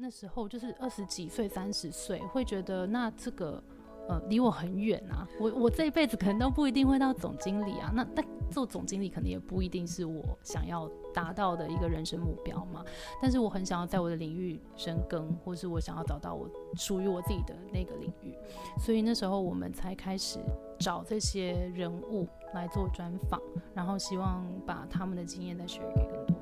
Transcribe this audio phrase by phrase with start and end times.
[0.00, 3.62] 那时候就是二十几岁、三十岁，会觉得那这个。
[4.08, 5.28] 呃，离我很远啊！
[5.38, 7.92] 我我这一辈子可能都不一定会到总经理啊。
[7.94, 12.82] 那那做总经理可能也不一定是我想要达到的一个人生目标嘛。
[13.20, 18.34] 但是我很想要在我的领域深耕，或是我想要找到我属于我自己的那个领域。
[18.78, 20.38] 所以那时候我们才开始
[20.78, 23.38] 找这些人物来做专访，
[23.74, 26.34] 然后希望把他们的经验再学给更多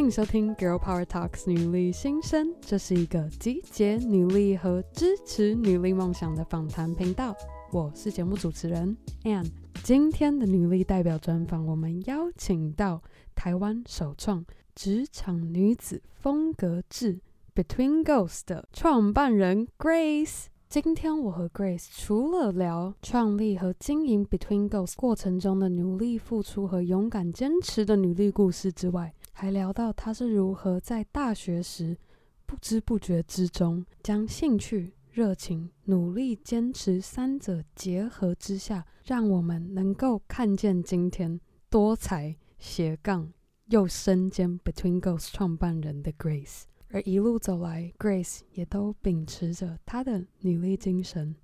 [0.00, 7.36] 欢迎收听《Girl Power Talks》女力新生，这是一个集结女力和支持女力梦想的访谈频道。
[7.70, 9.46] 我是节目主持人 Ann。
[9.82, 13.02] 今天的女力代表专访，我们邀请到
[13.34, 14.42] 台湾首创
[14.74, 17.20] 职场女子风格志
[17.54, 20.46] Between Ghosts 的创办人 Grace。
[20.70, 31.96] 今天我和 Grace 除了聊创立和经营 Between Ghosts 过程中的努力付出和勇敢坚持的女力故事之外，还聊到他是如何在大学时
[32.44, 43.32] 不知不觉之中，将兴趣、热情、努力、坚持三者结合之下，让我们能够看见今天多才斜杠
[43.68, 46.64] 又身兼 Between Ghosts 创办人的 Grace。
[46.90, 51.34] 而一路走来，Grace 也都秉持着她的努力精神，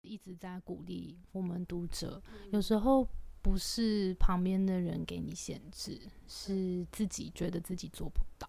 [0.00, 3.08] 一直在鼓励我们读者，有时候。
[3.44, 8.48] 不是旁边的人给你限制，是自己觉得自己做不到，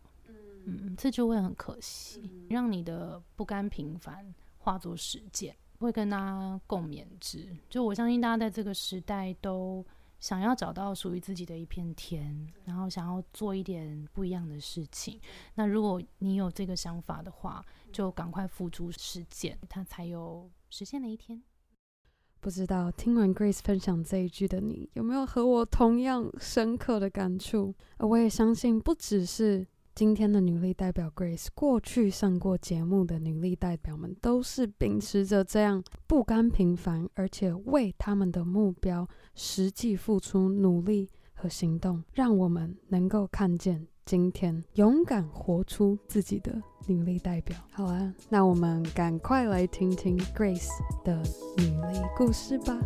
[0.63, 2.47] 嗯，这就会很可惜。
[2.49, 7.45] 让你的不甘平凡化作实践，会跟大家共勉之。
[7.69, 9.85] 就我相信大家在这个时代都
[10.17, 15.19] 想要找到属于自己的一片天，然后想要做一点不一样的事情。
[15.55, 21.43] 那如果你有这个想法的话，就赶快付诸实践，它才有实现的一天。
[22.45, 27.73] 不知道听完 Grace 分享这一句的你，有没有和我同样深刻的感触？
[27.97, 29.65] 而我也相信，不只是
[29.95, 43.87] 今天的女力代表 Grace，过去上过节目的女力代表们，都是秉持着这样不甘平凡，而且为他们的目标实际付出努力和行动，让我们能够看见。
[44.05, 46.53] 今天勇敢活出自己的
[46.85, 47.57] 女力代表。
[47.71, 50.69] 好啊，那我们赶快来听听 Grace
[51.03, 51.17] 的
[51.57, 52.77] 女力故事吧。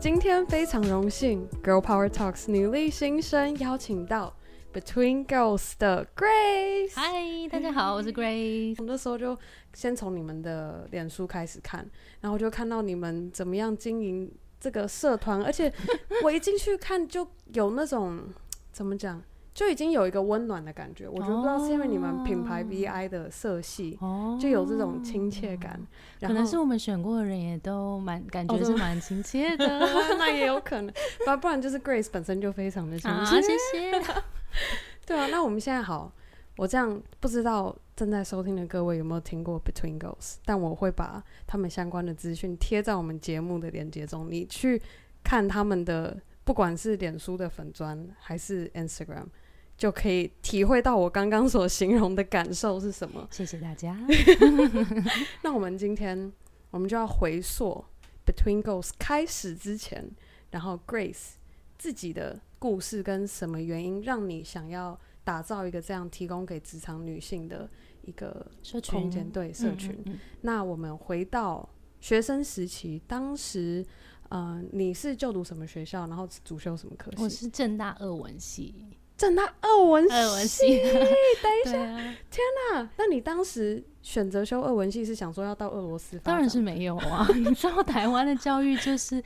[0.00, 4.34] 今天非常荣幸，Girl Power Talks 女力新生邀请到。
[4.72, 8.74] Between Girls 的 Grace，嗨，大家好，我是 Grace。
[8.78, 9.38] 我那时候就
[9.74, 11.86] 先从你们的脸书开始看，
[12.22, 15.70] 然后就看到你们怎么样经营这个社团，而且
[16.24, 18.20] 我一进去看就有那种
[18.72, 19.22] 怎么讲，
[19.52, 21.06] 就已经有一个温暖的感觉。
[21.06, 25.78] 我觉得不知道是因为你们品牌 VI 的色系，哦、就有这种亲切感。
[26.22, 30.90] 可能是我们选过的人也都蛮感觉是蛮亲切的， 哦、那也有可能，
[31.26, 33.16] 不不然就是 Grace 本身就非常的亲切。
[33.16, 34.02] 好，谢谢。
[35.04, 36.12] 对啊，那我们现在好，
[36.56, 44.80] 我这样不知道正在收听的各位有没有听过 Between Ghosts，但我会把他们相关的资讯贴在我们节目的链接中，你去
[45.24, 49.26] 看他们的，不管是脸书的粉砖还是 Instagram，
[49.76, 53.26] 就可以体会到我刚刚所形容的感受是什么。
[53.30, 53.98] 谢谢大家。
[55.42, 56.32] 那我们今天
[56.70, 57.84] 我们就要回溯
[58.24, 60.10] Between Girls 开始之前，
[60.50, 61.32] 然后 Grace
[61.76, 62.40] 自己的。
[62.62, 67.68] 故事跟什么原因让你想要打造一个这样提供给职场女性的
[68.02, 68.46] 一个
[68.88, 69.28] 空间？
[69.28, 69.90] 对，社群。
[69.90, 70.18] 嗯嗯嗯。
[70.42, 71.68] 那我们回到
[71.98, 73.84] 学生时期，当时，
[74.28, 76.06] 呃，你是就读什么学校？
[76.06, 77.16] 然后主修什么科系？
[77.20, 78.72] 我是正大二文系。
[79.16, 80.14] 正大二文系？
[80.14, 80.66] 二文系。
[81.42, 81.96] 等一下，啊、
[82.30, 82.40] 天
[82.74, 82.88] 哪！
[82.96, 86.16] 那你当时选择修二文系是想说要到俄罗斯？
[86.20, 87.26] 当然是没有啊！
[87.34, 89.20] 你知道台湾的教育就是。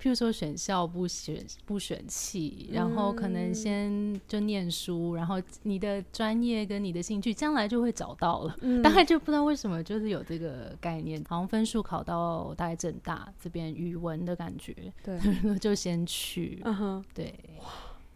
[0.00, 8.56] 譬如说选校不选不选系，然后可能先就念书，然后你的专业跟你的兴趣将来就会找到了。
[8.62, 14.74] 嗯、大概就不知道为什么就是有这个概念，好像分数考到大概正大这边语文的感觉，
[15.04, 15.18] 对，
[15.60, 16.62] 就先去。
[16.64, 17.34] 嗯哼，对。
[17.58, 17.66] 哇，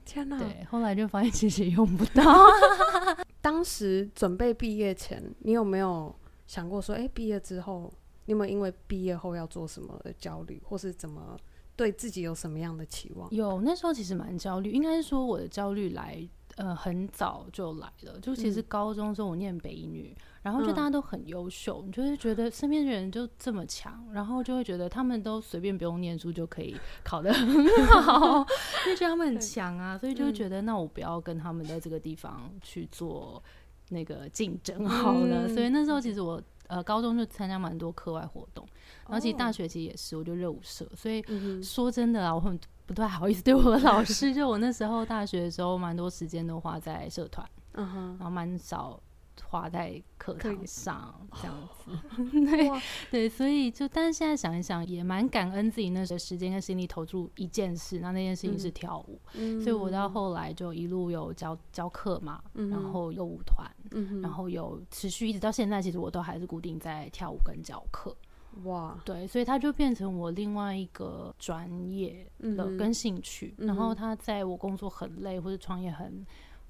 [0.07, 0.39] 天哪！
[0.39, 2.23] 对，后来就发现其实用不到。
[3.43, 6.15] 当时准备毕业前，你有没有
[6.47, 7.93] 想过说，哎，毕业之后
[8.25, 11.37] 你有没有因为毕业后要做什么而焦虑，或是怎么？
[11.77, 13.29] 对自己有什么样的期望？
[13.31, 16.27] 有，那时候其实蛮焦虑，应该是说我的焦虑来，
[16.57, 18.19] 呃，很早就来了。
[18.21, 28.45] 就其实高中的时候我念北一女，嗯、然后就大家都很优秀，你、嗯、就会觉得身边的人就这么强，然后就会觉得他们都随便不用念书就可以考得 很好，
[28.87, 33.43] 就觉得他们很强啊，所以就会觉得那我不要跟他们在这个地方去做
[33.89, 35.49] 那个竞争好了。
[35.49, 38.67] 嗯、所以那时候其实我呃高中就参加蛮多课外活动，
[39.07, 41.23] 然后其实大学其实也是，我就热舞社，所以
[41.63, 49.01] 说真的啊，我很不太好意思 对我的老师，就我那时候大学的时候，蛮多时间都花在社团，然后蛮少。
[49.43, 51.91] 花在课堂上这样子，
[52.47, 52.71] 对
[53.11, 68.17] 对，所以就但是现在想一想，也蛮感恩自己那时候时间跟心力投注一件事，那那件事情是跳舞，嗯、所以我到后来就一路有教教课嘛，嗯、然后有舞团，嗯、然后有持续一直到现在，其实我都还是固定在跳舞跟教课。
[68.63, 76.25] 哇，对，所以它就变成我另外一个专业的跟兴趣，嗯、然后他在我工作很累或者创业很。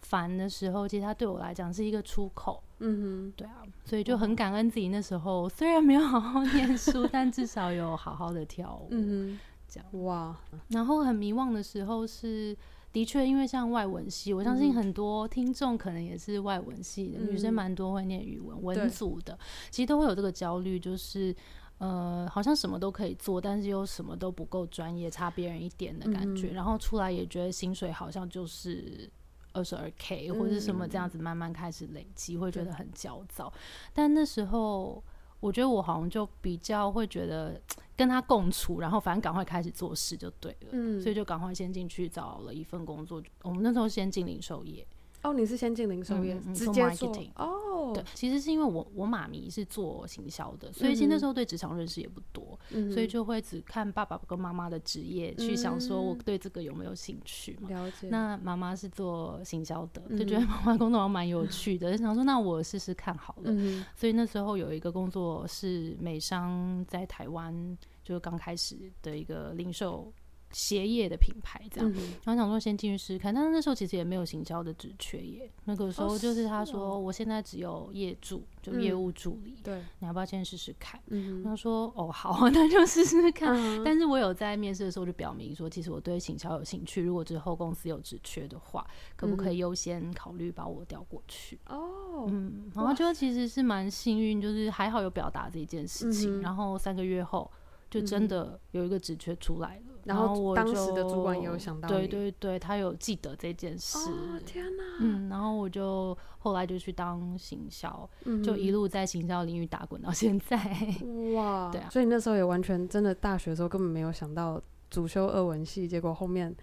[0.04, 2.62] 烦的时候，其实它对我来讲是一个出口。
[2.80, 8.88] 嗯哼，对啊，所以就很感恩自己那时候虽然没有好好念书，但至少有好好的跳舞。
[8.90, 10.36] 嗯哼，这样哇。
[10.68, 12.54] 然后很迷惘的时候是，
[12.92, 19.38] 的确，因为像外文系，我相信很多听众可能也是外文系的、嗯、女生，蛮多会念语文文组的，
[19.70, 21.34] 其实都会有这个焦虑，就是
[21.78, 26.48] 呃，好像什么都可以做，但是又什么都不够专业，差别人一点的感觉。
[26.48, 29.08] 嗯、然后出来也觉得薪水好像就是。
[29.54, 33.50] 二十二 k 或者什么这样子慢慢开始累积，嗯、会觉得很焦躁。
[33.94, 35.02] 但那时候，
[35.40, 37.58] 我觉得我好像就比较会觉得
[37.96, 40.68] 跟他共处，然后反正赶快开始做事就对了。
[40.72, 43.22] 嗯，所以就赶快先进去找了一份工作。
[43.42, 44.86] 我们那时候先进零售业。
[45.24, 47.92] 哦，你是先进零售业，直接做哦。
[47.94, 52.58] 对，其实是因为我我妈咪是做行销的，所以其实那时候对职场认识也不多，
[52.92, 57.68] 所以就会只看爸爸跟妈妈的职业，去想说我对这个有没有兴趣嘛。
[57.70, 58.08] 了解。
[58.10, 63.50] 那妈妈是做行销的，就觉得妈妈工作还蛮有趣的，就想说那我试试看好了。
[63.96, 70.12] 所以那时候有一个工作是美商在台湾，就是刚开始的一个零售。
[70.54, 75.50] 鞋业的品牌这样，嗯、然后想说先进去试试看，但是那时候其实也没有行销的职缺耶。
[75.64, 79.56] 那个时候就是他说，我现在只有业主，就业务助理。
[79.62, 81.00] 对、嗯，你要不要先试试看？
[81.08, 83.54] 嗯、哼然后说哦好，那就试试看。
[83.54, 88.86] 嗯、但是我有在面试的时候就表明说，其实我对行销有兴趣，如果之后公司有职缺的话，
[89.16, 91.58] 可不可以优先考虑把我调过去？
[91.66, 97.50] 哦、嗯，嗯，然后就其实是蛮幸运，就是还好有表达这一件事情，嗯、然后三个月后
[97.90, 99.93] 就真的有一个职缺出来了。
[100.04, 103.98] 然后我当时的主管也有想到，对对对，他有记得这件事。
[103.98, 104.82] 哦天哪！
[105.00, 110.56] 嗯，然后我就后来就去当行销，嗯、就一路在行销领域打滚到现在。
[111.34, 114.60] 哇，对啊，所以那时候也完全真的，大学的时候根本没有想到
[114.90, 116.54] 主修二文系，结果后面。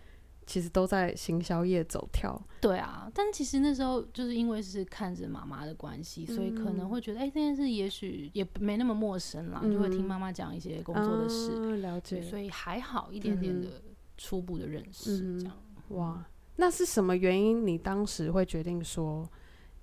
[0.51, 13.69] 其实都在行销业走跳，对啊，但其实那时候就是因为是看着妈妈的关系，嗯、所以可能会觉得，哎、欸，这件事也许也没那么陌生啦，嗯、就会听妈妈讲一些工作的事，啊、了解，所以还好一点点的
[14.17, 15.57] 初步的认识，这样。
[15.89, 16.25] 嗯、哇，
[16.57, 17.65] 那是什么原因？
[17.65, 19.25] 你当时会决定说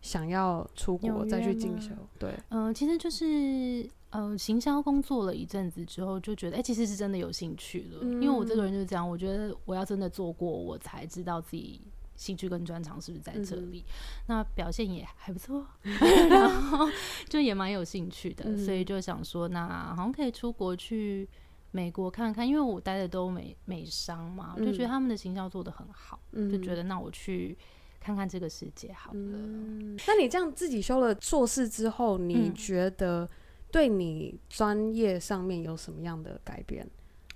[0.03, 1.93] 想要出国再去进修？
[2.19, 3.89] 对，嗯、呃，其实就是。
[4.11, 7.99] 嗯、呃，行销工作了一阵子之后，就觉得哎、欸，其实是真的有兴趣了。
[8.03, 11.81] 嗯、因为我这个人就是这样，我觉得我要真的做过，我才知道自己
[12.17, 13.85] 兴趣跟专长是不是在这里。
[13.87, 13.93] 嗯、
[14.29, 15.67] 那表现也还不错，
[16.31, 16.89] 然后
[17.29, 21.29] 就也蛮有兴趣的，嗯、所以就想说，那好像可以出国去
[21.71, 27.57] 美国看看，因为我待的都美美商嘛，我就觉得他们的行销做的很好，嗯、就觉得那我去
[28.01, 29.19] 看看这个世界好了。
[29.19, 33.29] 嗯、那你这样自己修了硕士之后，你觉得、嗯？
[33.71, 36.89] 对你专业上面有什么样的改变？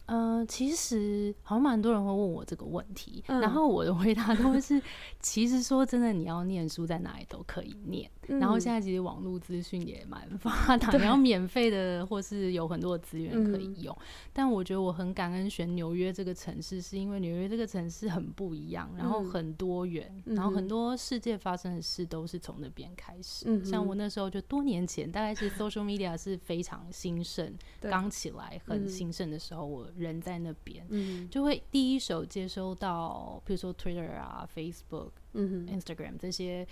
[0.06, 4.82] 呃，其实好像蛮多人会问我这个问题，嗯、然后我的回答都是，
[5.20, 8.10] 其实说真的，你要念书在哪里都可以念。
[8.28, 13.94] 嗯、然后现在其实网络资讯也蛮发达，对你要免费的或是有很多资源可以用。
[13.94, 23.44] 嗯、但我觉得我很感恩选纽约这个城市，是因为纽约这个城市很不一样，然后很多元，嗯、然后很多世界发生的事都是从那边开始。
[23.48, 29.88] 嗯、像我那时候就多年前，大概是 social media 是非常兴盛，刚起来很兴盛的时候，我。
[29.96, 36.66] 人在那边，嗯、就会第一手接收到，比如说 Twitter 啊、Facebook、Instagram 这些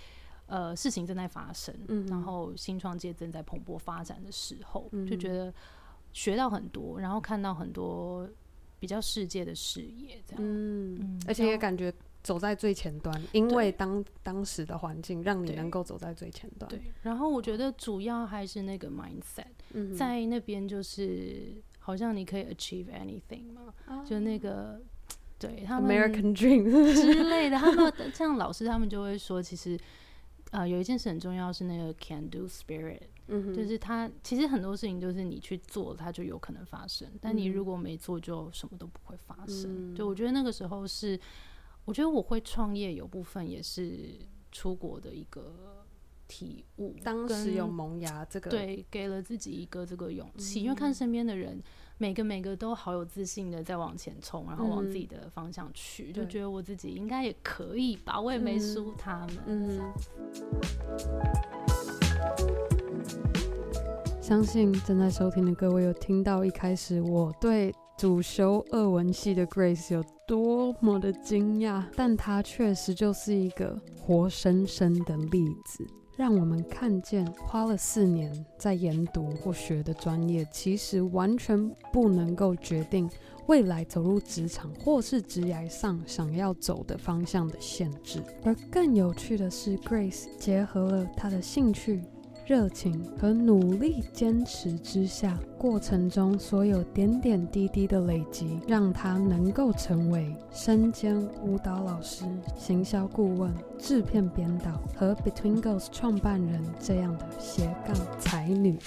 [0.47, 5.53] 呃事情正在发生，嗯、然后新创界正在蓬勃发展的时候，嗯、就觉得
[6.13, 8.29] 学到很多，然后看到很多
[8.79, 16.69] 比较世界的视野，这样，嗯，嗯而且也感觉走在最前端，因为当当时的环境让你能够走在最前端。
[16.69, 21.61] 对，然后我觉得主要还是那个 mindset，、嗯、在那边就是。
[21.83, 24.07] 好像你可以 achieve anything 嘛，oh.
[24.07, 24.79] 就那个
[25.39, 29.77] 对他们 American Dream 之类的，他们像老师他们就会说，其实
[30.51, 39.93] 呃有一件事很重要是那个 can do spirit，、嗯、哼就是他其实很多事情就是你去做它就有可能发生，但你如果没做就什么都不会发生。
[39.93, 41.19] 嗯、就我觉得那个时候是，
[41.85, 44.19] 我觉得我会创业有部分也是
[44.51, 45.80] 出国的一个。
[46.31, 46.95] 体悟。
[47.03, 51.61] 当时有萌芽，这个对，给了自己一个这个勇气，嗯、因为看身边的人，
[51.97, 59.37] 每个每个都好有自信的在往前冲，然后往自己的方向去，嗯、就觉得我自己应该也可以吧，我也没输他们。
[59.47, 59.81] 嗯。
[64.21, 75.85] 相信正在收听的各位有听到一开始我对主修俄文系的 Grace 有多么的惊讶，但她确实就是一个活生生的例子，
[76.21, 83.09] 让我们看见花了四年在研读或学的专业，其实完全不能够决定
[83.47, 88.21] 未来走入职场或是职涯上想要走的方向的限制。
[88.43, 92.03] 而更有趣的是，Grace 结合了她的兴趣。
[92.51, 102.25] 热情和努力坚持之下，过程中所有点点滴滴的累积，让她能够成为身兼舞蹈老师、
[102.57, 108.77] 行销顾问、制片编导和 Between Girls 创办人这样的斜杠才女。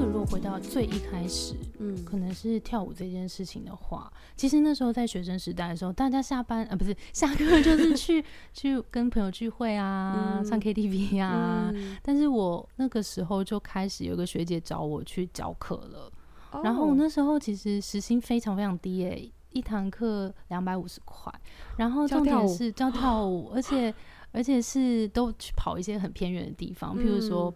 [0.00, 11.70] 如果回到最一开始，嗯，可能是跳舞这件事情的话，其实那时候在学生时代的时候，大家下班啊，不是下课 就是去去跟朋友聚会啊，嗯、唱 KTV 啊。
[11.74, 16.10] 嗯、但是我那个时候就开始有个学姐找我去教课了，
[16.52, 21.32] 哦、然后我那时候其实时薪非常非常低诶、欸，一堂课两百五十块，
[21.76, 23.94] 然后重点是教跳舞，跳舞而且
[24.32, 27.54] 而且是都去跑一些很偏远的地方，譬如说。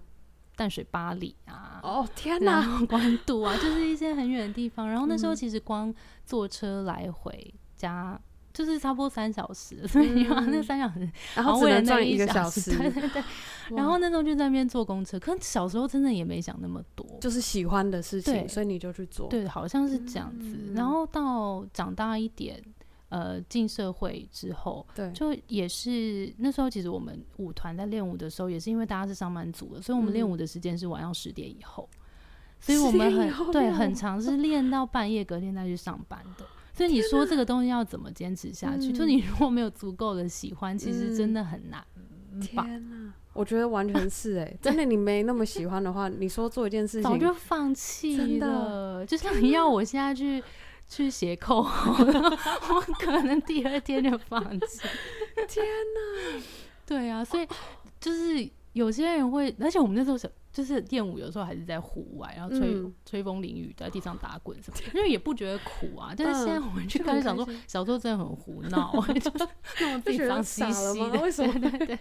[0.56, 4.88] 淡水巴黎啊，哦天哪，然 后关渡啊，就是一些很远的地方。
[4.88, 5.92] 然后那时候其实光
[6.24, 8.20] 坐车来回加
[8.52, 13.22] 就是差不多三小时，所以你看那三小时，然后只能赚一个小时，对对对。
[13.76, 19.28] 然后那时候就在那边坐公车，可能小时候真的也没想那么多，就是喜欢的事情，所以你就去做。
[19.28, 20.72] 对，好像是这样子。
[20.74, 22.62] 然后到长大一点。
[23.14, 31.98] 呃，进社会之后，对，就也是那时候，其实我们舞团在练舞的时候，也是因为大家是上班族的，所以我们练舞的时间是晚上十点以后，嗯、
[32.58, 36.44] 所以我们很对，很长 是练到半夜，隔天再去上班的。
[36.72, 38.90] 所以你说这个东西要怎么坚持下去？
[38.90, 41.86] 就你 如果没有足够的喜欢，其实真的很难。
[42.32, 49.06] 嗯、天哪，我觉得完全是哎、欸， 真的，你没那么喜欢的话，你说做一件事情，早就放弃了。
[49.06, 50.42] 就像你要我现在去。
[50.94, 54.80] 去写扣，我可能第二天就放弃。
[55.48, 56.42] 天哪！
[56.86, 57.48] 对啊，所以
[57.98, 66.14] 就是有些人会，而且我们那时候是就是练舞，有时候还是在户外，然后吹、嗯、吹风淋雨，在地上打滚什么，因为也不觉得苦啊。
[66.16, 69.48] 但是现在我们去看，想说小时候真的很胡闹， 就是
[69.84, 71.20] 让自己脏兮兮的。
[71.20, 71.52] 为什么？
[71.58, 71.98] 对对对。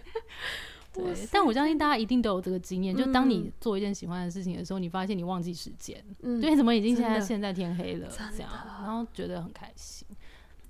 [0.94, 8.50] 对，但我相信大家一定都有这个经验，嗯、就当你做一件喜欢的事情的时候，你发现你忘记时间，嗯，对，怎么已经现在现在天黑了，这样，
[8.82, 10.06] 然后觉得很开心。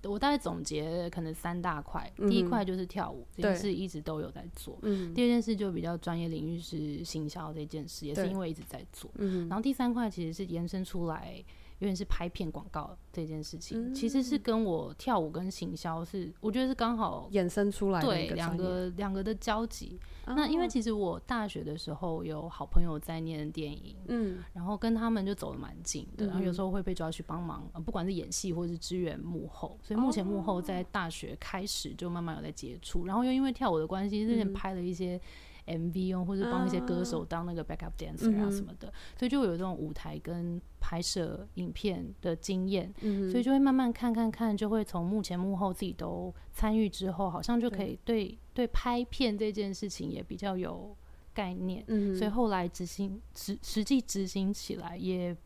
[0.03, 11.43] 我大概总结可能三大块，嗯、第一块就是跳舞这件事一直都有在做，嗯，第二件事就比较专业领域是行销这件事，也是因为一直在做，嗯，然后第三块其实是延伸出来。
[11.79, 19.99] 因为是拍片广告这件事情，嗯、其实是跟我跳舞跟行销是，我觉得是刚好衍生出来的对两个两个的交集。
[20.27, 35.21] 哦、那因为其实我大学的时候有好朋友在念电影，嗯，然后跟他们就走得蛮近的，嗯、然后有时候会被抓去帮忙，不管是演戏或是支援幕后，所以目前幕后在大学开始就慢慢有在接触，哦、然后又因为跳舞的关系，之前拍了一些。
[35.67, 50.95] MV 哦，或者帮一些歌手当那个 backup dancer 啊什么的，嗯、所以就有这种舞台跟拍摄影片的经验，嗯、所以就会慢慢看看看，就会从幕前幕后自己都参与之后，好像就可以对对，对拍片这件事情也比较有
[51.33, 55.37] 概念，嗯、所以后来执行实实际执行起来也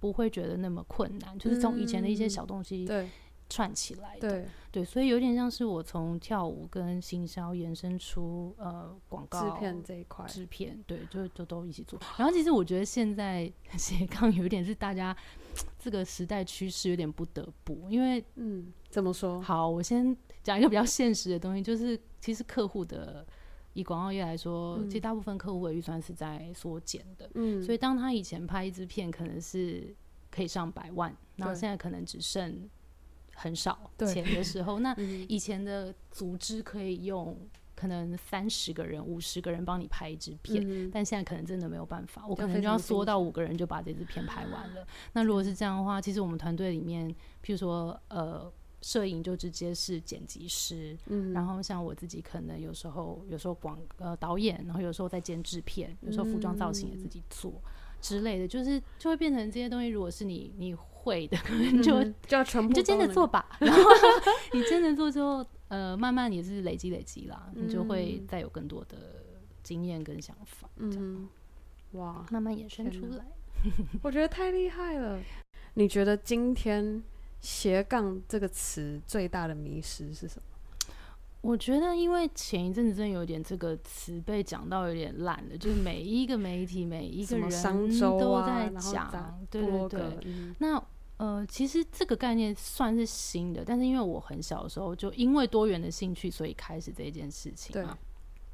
[0.00, 3.08] 不会觉得那么困难，就是从以前的一些小东西、嗯、对。
[3.48, 11.98] 串起来的，对，对，所以有点像是我从跳舞跟行销延伸出呃广告制片这一块，制片对，就就都一起做。
[12.18, 15.16] 然后其实我觉得现在 斜杠有点是大家
[15.78, 19.40] 这个时代趋势，有点不得不，因为嗯，怎么说？
[19.40, 23.26] 好，我先讲一个比较现实的东西，就是其实客户的
[23.72, 29.96] 以广告业来说，嗯、其实大部分客户的预算是在缩减的，嗯，所以当他以前拍一支片可能是
[30.30, 32.68] 可以上百万，然后现在可能只剩。
[33.40, 34.92] 很少钱的时候，那
[35.28, 37.38] 以前的组织可以用
[37.76, 44.84] 可能三十个人、五十个人帮你拍一支片，嗯、但现在可能真的没有办法，我可能就要缩到五个人就把这支片拍完了。
[45.14, 47.08] 那如果是这样的话，其实我们团队里面，
[47.44, 48.52] 譬如说呃，
[48.82, 57.62] 摄影就直接是剪辑师，嗯、然后像我自己可能有时候有时候广呃导演，然后有时候在监制片，有时候服装造型也自己做。
[58.00, 59.88] 之类的，就是就会变成这些东西。
[59.88, 60.72] 如果是你你
[61.08, 63.48] 会的，可能就、嗯、就要全部就接着做吧。
[63.58, 63.82] 然后
[64.52, 68.96] 你接着做之后，呃，慢慢也是累积累积啦，你就会再有更多的
[69.62, 70.68] 经验跟想法。
[70.76, 71.26] 嗯，
[71.92, 73.24] 哇，慢慢衍生出来，
[74.02, 75.18] 我觉得太厉害了。
[75.74, 77.02] 你觉得今天
[77.40, 80.42] 斜杠这个词最大的迷失是什么？
[81.40, 87.48] 我觉得，因为前一阵子真有点这个词被讲到有点烂了，就是每一个媒体、每一个人
[88.00, 90.00] 都在讲，对对对。
[90.24, 90.82] 嗯、那
[91.18, 97.96] 呃，其实这个概念算是新的，但是因为我很小的时候就因为多元的兴趣，所以开始这件事情嘛。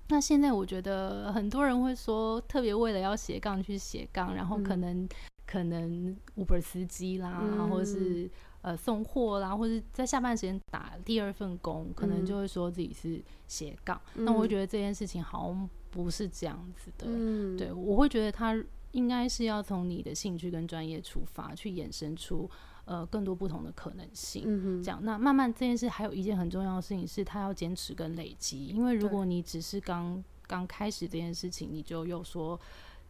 [0.08, 5.08] 那现在我觉得很多人会说，特别为了要斜杠去斜杠，然后可能、嗯、
[5.46, 8.30] 可能 Uber 司机啦，嗯、或者是。
[8.64, 14.00] 呃，送货啦，或者在下班时间打第二份工，可能就会说自己是斜杠。
[14.14, 17.04] 嗯、那我会觉得这件事情好像不是这样子的。
[17.06, 18.56] 嗯、对，我会觉得他
[18.94, 22.50] 应该是要从你的兴趣跟专业出发，去衍生出
[22.86, 24.42] 呃更多不同的可能性。
[24.46, 28.66] 嗯、哼这样，那慢慢这件事还有一件很重要的事情是，他要坚持跟累积。
[28.66, 32.58] 因为如果你只是刚刚开始这件事情，你就又说。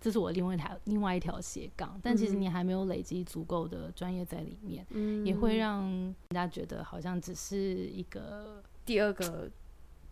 [0.00, 9.50] 这是我另外一条另外一条斜杠，但其实你还没有累积足够的专业在里面，嗯、也会让人家觉得好像只是一个第二个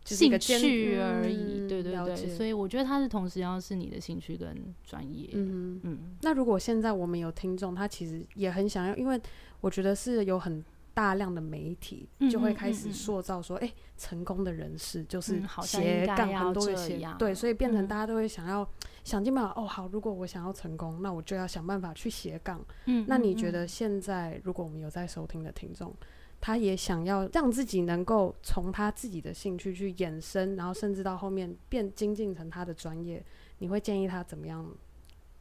[0.05, 1.61] 兴趣而已。
[1.61, 5.31] 嗯、对对对，所以我觉得它是同时要是你的兴趣跟专业。
[5.33, 6.17] 嗯嗯。
[6.23, 9.21] 那如果现在我们有听众，他其实也很想要，因为
[9.61, 10.65] 我觉得是有很。
[10.95, 18.69] 大量的媒体就会开始塑造说，哎、嗯嗯嗯欸，成功的人士就是斜杠很多的斜，对，所以变成大家都会想要、嗯、
[19.03, 19.55] 想尽办法。
[19.57, 22.63] 哦，好，如果我想要成功，那我就要想办法去斜杠。
[22.85, 25.91] 嗯，那你觉得现在如果我们有在收听的听众，
[26.43, 33.25] 他也想要让自己能够从他自己的兴趣去衍生，然后甚至到后面变精进成他的专业，
[33.59, 34.69] 你会建议他怎么样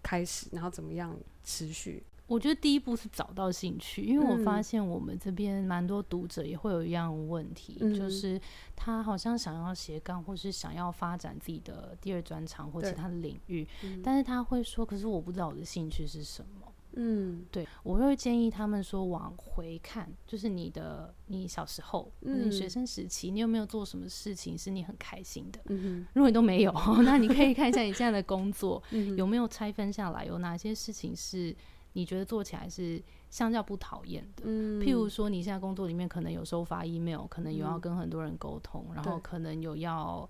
[0.03, 2.03] 开始，然后怎么样持续？
[2.27, 8.39] 我觉得第一步是找到兴趣，因为我发现我们这边蛮多读者也会有一样问题，嗯、就是
[8.73, 25.59] 他好像想要斜杠，或是想要发展自己的第二专长或其他的领域，嗯、但是他会说：“可是我不知道我的兴趣是什么。”嗯，对，我会建议他们说往回看，就是你的你小时候，嗯、你学生时期，你有没有做什么事情是你很开心的？
[25.65, 26.73] 嗯哼，如果你都没有，
[27.03, 28.81] 那你可以看一下你现在的工作
[29.15, 31.55] 有没有拆分下来，有哪些事情是。
[31.93, 40.29] 你觉得做起来是相较不讨厌的，嗯，譬如说你现在工作里面可能有收发 email，可能有要跟很多人沟通，嗯、然后可能有要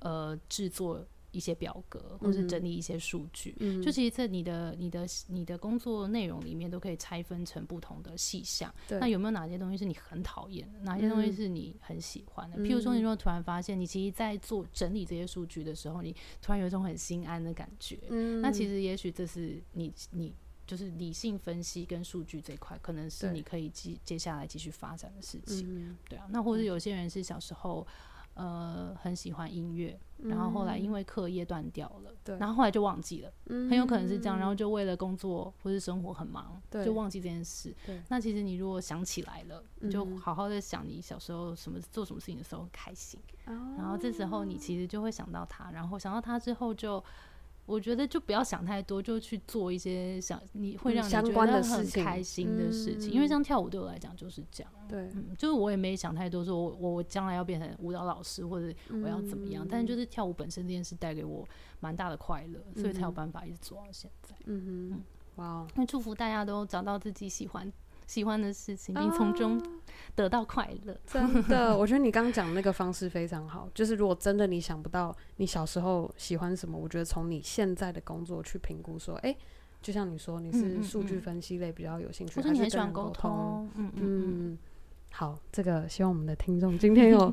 [0.00, 1.02] 呃制作
[1.38, 8.74] 一些表格，或是整理一些数据，嗯，就其实，在你的你的你的工作内容里面都可以拆分成不同的细项。
[8.88, 10.80] 那有没有哪些东西是你很讨厌的？
[10.80, 12.56] 哪些东西是你很喜欢的？
[12.58, 20.34] 嗯、譬如说，你如果突然发现你其实，在做整理这些数据的时候，你突然有一种很心安的感觉，嗯，那其实也许这是你你。
[20.68, 25.96] 就是理性分析跟数据这一块，可能是你可以继接下来继续发展的事情。
[26.04, 27.86] 对，对啊，那或者有些人是小时候，
[28.38, 36.84] 呃，很喜欢音乐，嗯、然后后来因为课业断掉了，对，然后后来就忘记了，嗯、很有可能是这样，然后就为了工作或是生活很忙，对。
[36.84, 37.74] 就忘记这件事。
[37.84, 38.00] 对。
[38.08, 47.02] 那其实你如果想起来了，你就好好的想你小时候什么做什么事情的时候很开心，嗯、然后这时候你其实就会想到他，然后想到他之后就。
[47.68, 53.12] 我觉得就不要想太多，就去做一些想你会让你觉得很开心的事情。
[53.12, 54.72] 因为像跳舞对我来讲就是这样。
[54.88, 59.66] 对，嗯，就是我也没想太多，说我我将来要变成舞蹈老师或者我要怎么样。
[59.68, 61.46] 但是就是跳舞本身这件事带给我
[61.80, 64.34] 蛮大的快乐，所以才有办法一直做到现在。
[64.46, 64.96] 嗯
[65.36, 67.70] 哼，哇，那祝福大家都找到自己喜欢
[68.08, 69.62] 喜欢的事情，并从中
[70.16, 70.98] 得到快乐。
[71.06, 73.68] 真的， 我觉得你刚刚讲那个方式非常好。
[73.74, 79.36] 就是如果真的你想不到你小时候喜欢什么，我觉得从你现在的工作去评估，说，哎，
[79.82, 83.70] 就像你说你是数据分析类比较有兴趣，还是很喜欢沟通。
[83.76, 84.58] 嗯嗯，
[85.12, 87.32] 好，这个希望我们的听众今天有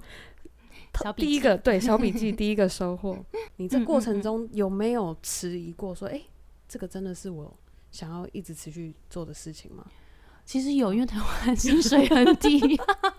[1.15, 3.17] 第一个对 小笔记第一个收获。
[3.55, 5.95] 你这过程中有没有迟疑过？
[5.95, 6.21] 说，哎，
[6.67, 7.57] 这个真的是我
[7.91, 9.85] 想要一直持续做的事情吗？
[10.45, 12.59] 其实有，因为台湾薪水很低，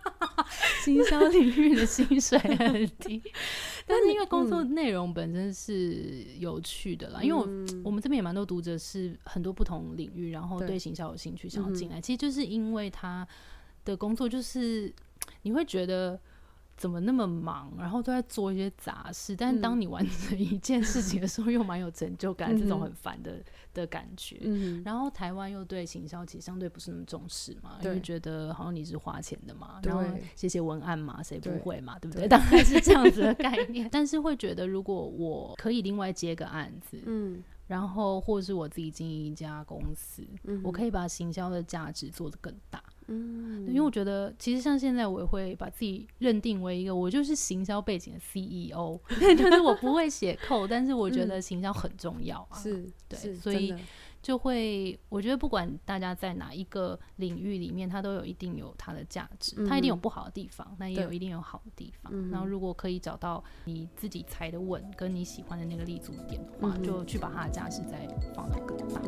[0.84, 3.20] 行销领域的薪水很低。
[3.86, 7.42] 但是因为工作内容本身是有趣的啦，嗯、因为我
[7.84, 11.98] 我们这边也蛮多读者是很多不同领域，然后对行销有兴趣，想要进来。
[11.98, 13.26] 嗯、其实就是因为他
[13.84, 14.92] 的工作就是
[15.42, 16.18] 你会觉得。
[16.76, 24.36] 怎么那么忙，然后都在做一些杂事，但是当你完成一件事情的时候，又蛮有成就感，嗯、这种很烦的的感觉。
[24.42, 32.22] 嗯、然后台湾又对行销其实相对不是那么重视嘛，对因为觉得好像你是花钱的嘛，然后写写文案嘛，谁不会嘛，对，对不对？
[32.24, 33.88] 对大概是这样子的 概念。
[33.90, 37.42] 但是会觉得，如果我可以另外接个案子，嗯。
[37.66, 42.80] 然后或是我自己经营一家公司，嗯、我可以把行销的价值做得更大。
[43.08, 48.98] 嗯，因为我觉得其实像现在我也会把自己认定为一个我就是行销背景的 CEO，
[49.36, 52.58] 就是我不会写 code，但是我觉得行销很重要啊。
[52.58, 53.74] 是，对，所以。
[54.26, 62.12] 就会，我觉得不管大家在哪一个领域里面，它都有一定有它的价值，嗯、它一定有不好的地方，那也有一定有好的地方。
[62.28, 69.00] 然后如果可以找到你自己踩的稳，跟你喜欢的那个立足点的话，嗯、就去把它的价值再放到更大。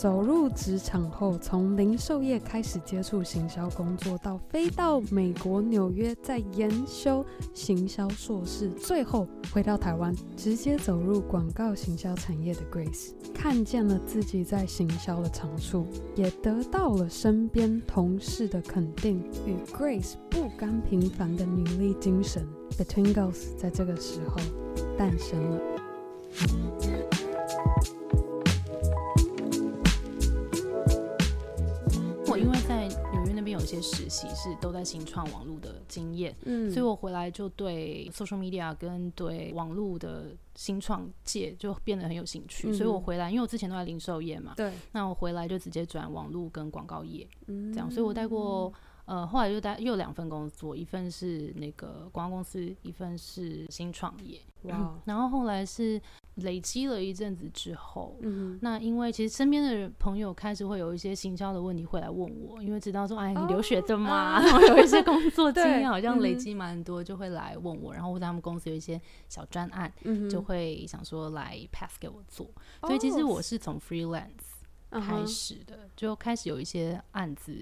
[0.00, 15.86] 走入职场后，从零售业开始接触行销工作，到飞到美国纽约再研修行销硕士，最后回到台湾，直接走入广告行销产业的 Grace，看见了自己在行销的长处，
[16.16, 22.48] 也得到了身边同事的肯定与 Grace 不甘平凡的努力精神。
[22.70, 24.38] Between Ghosts 在这个时候
[24.96, 25.60] 诞生了。
[33.50, 48.72] 有一些实习是都在新创网络的经验，嗯，所以我回来就对 social media 跟对网络的新创界就变得很有兴趣，嗯，所以我回来，因为我之前都在零售业嘛，对，那我回来就直接转网络跟广告业，嗯，这样，所以我带过，
[49.04, 56.00] 呃，后来又带又两份工作，一份是那个广告公司，一份是新创业，哇，嗯， 然后后来是。
[56.40, 69.92] 累积了一阵子之后，嗯，那因为其实身边的朋友开始会有一些行销的问题会来问我，因为知道说，哎，你留学的嘛，然 后有一些工作经验好像累积蛮多，就会来问我，然后或者他们公司有一些小专案，
[70.30, 72.46] 就会想说来 pass 给我做，
[72.82, 74.28] 所以其实我是从 freelance
[74.90, 77.54] 开始的，就开始有一些案子。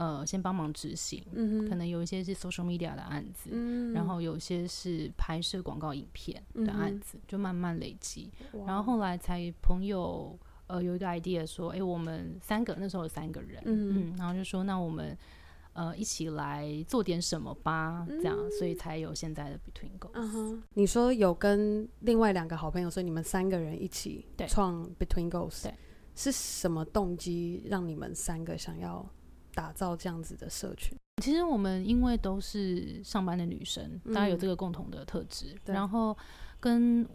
[0.00, 8.30] 呃，先帮忙执行，嗯，可能有一些是 social media 的案子，嗯，然后有一些是拍摄广告影片的案子，嗯，就慢慢累积，
[8.66, 15.14] 然后后来才朋友呃有一个 idea 说，哎，我们三个那时候有三个人，嗯，嗯然后就说那我们
[15.74, 25.74] 呃一起来做点什么吧，这样，嗯，所以才有现在的 Between 哼，你说有跟另外两个好朋友，所以你们三个人一起创 Between Ghosts，对，
[26.14, 29.06] 是什么动机让你们三个想要？
[29.60, 36.16] 打造这样子的社群，其实我们因为都是上班的女生，大家有这个共同的特质，嗯，然后
[36.58, 37.06] 跟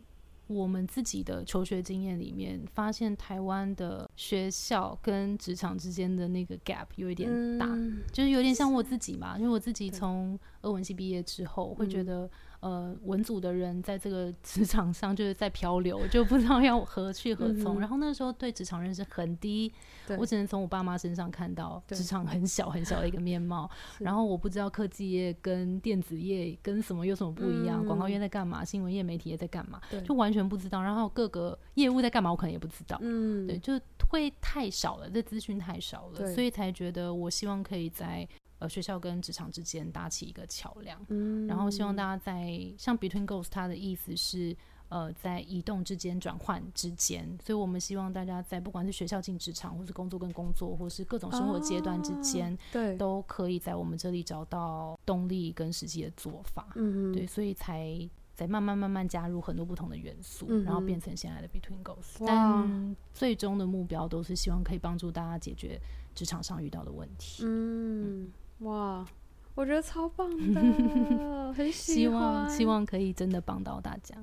[0.45, 12.29] 我们自己的求学经验里面，发现台湾的学校跟职场之间的那个 gap 有一点大，嗯，就是有点像我自己嘛，因为我自己从俄文系毕业之后，会觉得。
[12.61, 17.77] 呃，文组的人在这个 职场上就是在漂流， 就不知道要何去何从。
[17.77, 19.71] 嗯、然后那时候对职场认识很低，
[20.17, 23.69] 我只能从我爸妈身上看到职场很小很小的一个面貌。
[23.99, 30.81] 然后我不知道科技业跟电子业跟什么有什么不一样，广、嗯、告业在干嘛，新闻业媒体业在干嘛，就完全不知道。
[30.81, 32.97] 然后各个业务在干嘛，我可能也不知道。
[33.01, 38.27] 嗯，对，就会太少了，这资讯太少了，所以才觉得我希望可以在。
[38.59, 44.55] 呃，学校跟职场之间搭起一个桥梁，嗯，然后希望大家在像 Between Ghosts，它的意思是
[44.87, 65.81] 呃，在移动之间、转换之间，所以我们希望大家在不管是学校进职场，或是工作跟工作，或是各种生活阶段之间，啊，对，都可以在我们这里找到动力跟实际的做法，嗯，对，所以才在慢慢慢慢加入很多不同的元素，嗯，然后变成现在的 Between Ghosts，但最终的目标都是希望可以帮助大家解决
[66.13, 68.21] 职场上遇到的问题，嗯。
[68.23, 69.05] 嗯哇，
[69.53, 74.15] 我觉得超棒的， 很喜，希望希望可以真的帮到大家。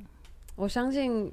[0.56, 1.32] 我相信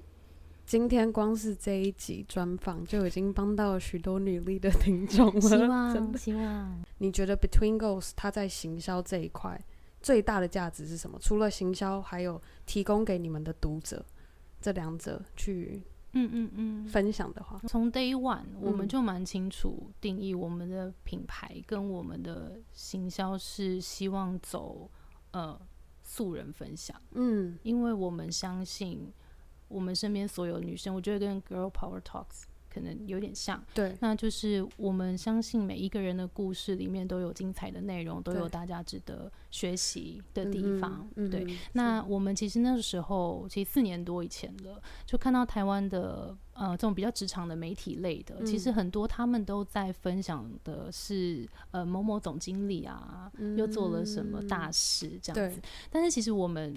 [0.65, 5.41] 今天光是这一集专访就已经帮到了许多女力的听众了。
[5.41, 6.83] 希望， 希望。
[6.97, 9.59] 你觉得 Between Ghosts 它在行销这一块
[10.01, 11.17] 最大的价值是什么？
[11.21, 14.05] 除了行销，还有提供给你们的读者
[14.61, 15.81] 这两者去。
[16.13, 24.89] 嗯嗯嗯，分享的话，从 day one 我们就蛮清楚定义我们的品牌跟我们的行销是希望走
[25.31, 25.59] 呃
[26.01, 29.13] 素人分享，嗯，因为我们相信
[29.67, 32.45] 我们身边所有女生，我觉得跟 Girl Power Talks。
[32.71, 41.09] 可能有点像，对，那就是我们相信每一个人的故事里面都有精彩的内容，都有大家值得学习的地方。
[41.15, 55.59] 嗯、对、嗯，那我们其实那个时候，其实四年多以前了，就看到台湾的呃这种比较职场的媒体类的、嗯，其实很多他们都在分享的是呃某某总经理啊、嗯，又做了什么大事这样子。
[55.89, 56.75] 但是其实我们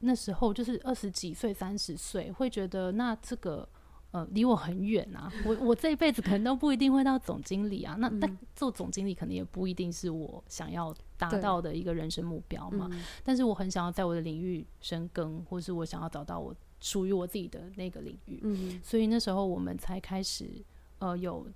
[0.00, 3.66] 那时候就是二十几岁、三十岁，会觉得那这个。
[4.12, 5.32] 呃，离我很远啊！
[5.46, 7.96] 我我这一辈子可能都不一定会到总经理啊。
[7.98, 12.90] 那但做总经理可能也不一定是我想要达到的一个人生目标嘛。
[12.92, 18.38] 嗯、但是我很想要在我的领域深耕，或是我想要找到我属于我自己的那个领域。
[18.42, 20.62] 嗯、所以那时候我们才开始
[20.98, 21.46] 呃有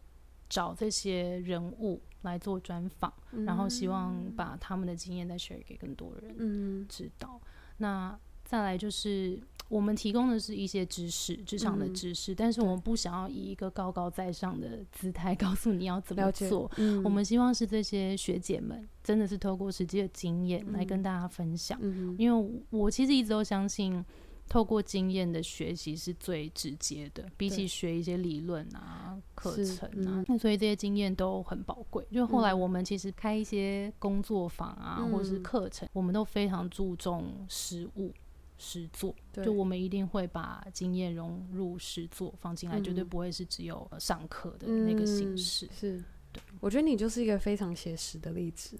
[0.48, 7.38] 找这些人物来做专访，嗯、然后希望把他们的经验再 share 给更多人知道。
[7.42, 9.38] 嗯、那再来就是。
[9.68, 16.70] 我们提供的是一些知识，职场的知识，嗯、但是我们不想要以一个高高在上的姿态告诉你要怎么做。
[16.76, 21.76] 嗯、我们希望是这些学姐们真的是透过实际的经验来跟大家分享。
[21.82, 24.04] 嗯、因为我其实一直都相信，
[24.48, 32.06] 透过经验的学习是最直接的，比起学一些理论啊、课程啊，那、嗯、所以这些经验都很宝贵。
[32.12, 38.12] 就后来我们其实开一些工作坊啊，嗯、或者是课程，我们都非常注重实务。
[38.58, 39.14] 实作，
[39.44, 45.68] 就我们一定会把经验融入实作放进来，绝对不会是只有上课的那个形式。
[45.78, 48.78] 是，对，我觉得你就是一个非常写实的例子，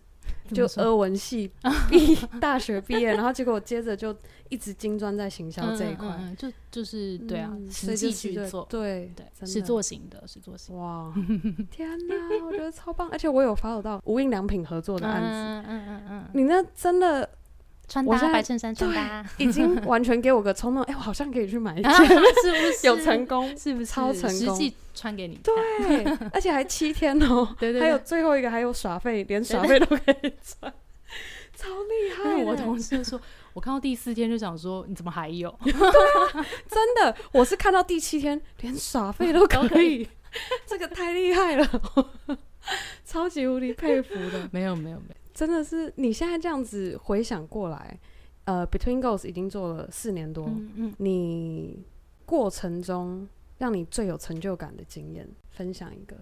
[0.52, 1.50] 就俄文系
[1.90, 4.16] 毕 大学毕业，然后结果接着就
[4.48, 10.74] 一直精专在行销这一块，就就是对啊，实际去做，对对，实作型的实作型。
[10.76, 11.12] 哇，
[11.70, 13.08] 天哪，我觉得超棒！
[13.10, 17.28] 而且我有 follow 到无印良品合作的案子，嗯嗯嗯，你那真的。
[17.88, 22.04] 穿搭白衬衫穿搭，已经完全给我个冲动， 哎，我好像可以去买一件，是
[22.50, 22.86] 不是？
[22.86, 23.86] 有成功，是不是？
[23.86, 25.38] 超成功，实际穿给你。
[25.42, 25.54] 对，
[26.32, 30.72] 而且还七天哦，对对，还有最后一个还有耍费，连耍费都可以穿，
[31.56, 32.44] 超厉害。
[32.44, 33.20] 我同事说，
[33.52, 35.56] 我看到第四天就想说，你怎么还有？
[35.62, 40.08] 对啊真的，我是看到第七天连耍费都可以，
[40.66, 41.82] 这个太厉害了，
[43.04, 44.48] 超级无敌佩服的。
[44.50, 45.15] 没有没有没有。
[45.36, 48.00] 真的是你现在这样子回想过来，
[48.44, 51.84] 呃，Between Goals 已经做了四年多，嗯嗯，你
[52.24, 56.16] 过程中让你最有成就感的经验，分享一个。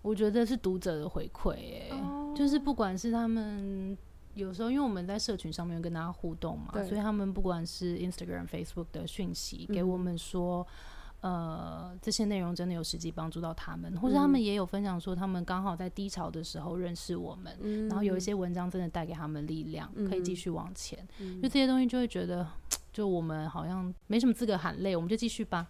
[0.00, 1.90] 我觉得是读者的回馈，哎，
[2.34, 3.94] 就是不管是他们
[4.32, 10.66] 有时候，因为我们在社群上面跟大家互动嘛，对所以他们不管是 Instagram、Facebook 的讯息给我们说。
[11.26, 20.96] 呃，这些内容真的有实际帮助到他们，或者他们也有分享说，他们刚好在低潮的时候认识我们，嗯、然后有一些文章真的带给他们力量，嗯、可以继续往前。
[21.18, 22.46] 嗯、就这些东西，就会觉得，
[22.92, 25.66] 就我们好像没什么资格喊累，我们就继续吧。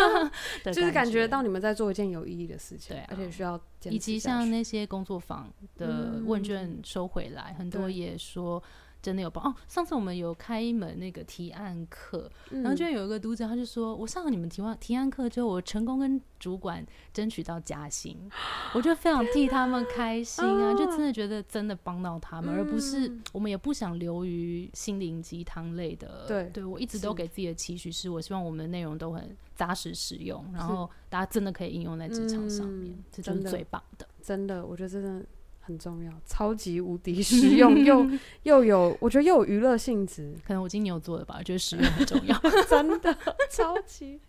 [0.64, 3.60] 就是感觉到你们在做一件有意义的事情，对、啊，而且需要。
[3.90, 8.62] 以及像那些工作坊的问卷收回来，嗯、很多也说。
[9.06, 9.54] 真的有帮哦！
[9.68, 18.18] 上次我们有开一门那个提案课，嗯、然后居然有一个读者，他就说：“我上了你们提案提案课之后，我成功跟主管争取到加薪，
[18.74, 20.74] 我就非常替他们开心啊！
[20.74, 26.26] 就真的觉得真的帮到他们，嗯、而不是我们也不想流于心灵鸡汤类的。
[26.26, 34.08] 对，对我一直都给自己的期许是，我希望我们的内容都很扎实实用，然后大家真的可以应用在职场上面，嗯、这就是最棒的。
[34.20, 35.24] 真的，我觉得真的。
[35.66, 38.06] 很重要，超级无敌实用，又
[38.44, 40.32] 又有，我觉得又有娱乐性质。
[40.46, 42.38] 可能我金牛座的吧，我觉得实用很重要，
[42.70, 43.12] 真的
[43.50, 44.20] 超级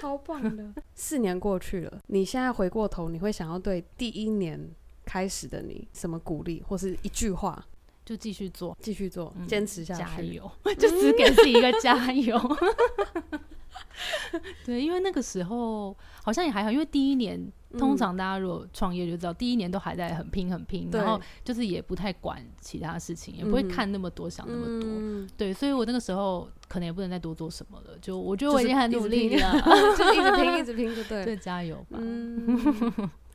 [0.00, 0.72] 超棒的。
[0.94, 4.70] 四年过去了，你现在回过头，你会想要对第一年
[5.04, 7.66] 开始的你什么鼓励，或是一句话？
[8.06, 10.50] 就继续做，继续做，坚、嗯、持下去，加油！
[10.78, 12.40] 就只给自己一个加油。
[14.64, 17.52] 对，因为那个时候好像也还好，因为第一年。
[17.76, 24.88] 通常大家如果创业就知道，第一年都还在很拼很拼，然后就是也不太管其他事情，也不会看那么多想那么多。
[25.36, 27.98] 对，所以我那个时候可能也不能再多做什么了。
[28.00, 29.52] 就我觉得我已经很努力了，
[29.98, 31.98] 就一直拼一直拼，就对，对，加油吧。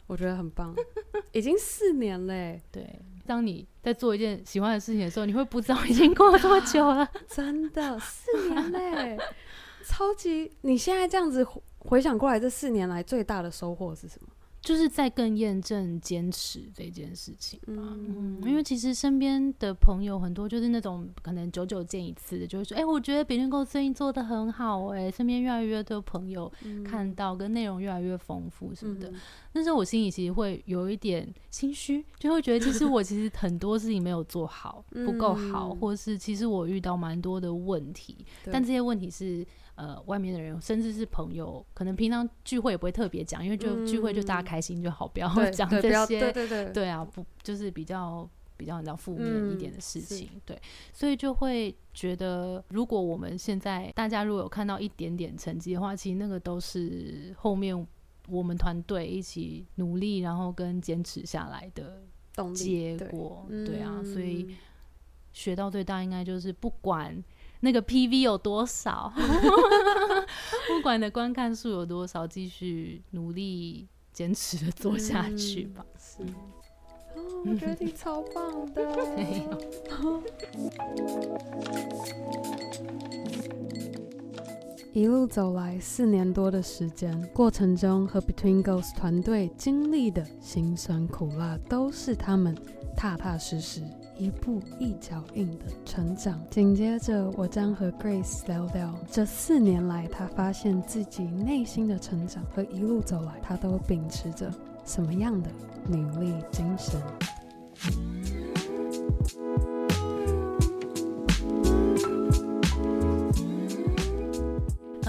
[0.07, 0.73] 我觉得很棒，
[1.33, 2.59] 已经四年嘞。
[2.71, 7.07] 对，当你在做一件喜欢的事情的时候，你会不知道已经过了多久了。
[7.27, 9.17] 真的，四年嘞，
[9.85, 10.51] 超级！
[10.61, 11.45] 你现在这样子。
[11.83, 14.27] 回想过来，这四年来最大的收获是什么？
[14.61, 17.81] 就是在更验证坚持这件事情吧。
[17.97, 26.51] 嗯，因为其实身边的朋友很多，就是那种可能久久见一次的，就会说：“哎，我觉得 Between Goals 最近做的很好。”哎，身边越来越多朋友
[26.85, 29.11] 看到，跟内容越来越丰富什么的。
[29.51, 38.15] 但是我心里其实会有一点心虚，就会觉得其实我其实很多事情没有做好，不够好，或是其实我遇到蛮多的问题，
[38.51, 39.43] 但这些问题是。
[39.81, 46.19] 呃，外面的人甚至是朋友，可能平常聚会也不会特别讲，因为就聚会就大家开心就好，不要讲这些。
[46.19, 50.55] 对对对，对啊，不就是比较比较比较负面一点的事情，对，
[50.93, 57.87] 所以就会觉得，如果我们现在大家如果有看到一点点成绩的话，其实那个都是后面
[58.27, 62.03] 我们团队一起努力，然后跟坚持下来的
[62.53, 64.55] 结果，对啊，所以
[65.33, 67.23] 学到最大应该就是不管。
[67.61, 69.13] 那个 PV 有多少？
[70.67, 75.85] 不管的观看数有多少，继续努力坚持的做下去吧。
[76.19, 76.33] 嗯、是。
[77.45, 78.83] 我觉得你超棒的。
[79.15, 79.57] 没有。
[84.93, 92.53] 一路走来四年多的时间，过程中和 Between Ghost 团队经历的辛酸苦辣，都是他们
[92.97, 93.81] 踏踏实实、
[94.21, 96.39] 一步一脚印的成长。
[96.51, 104.53] 紧接着，我将和 Grace 聊聊这四年来，他发现自己内心的成长和一路走来，他都秉持着
[104.85, 105.49] 什么样的
[105.89, 107.01] 努力精神。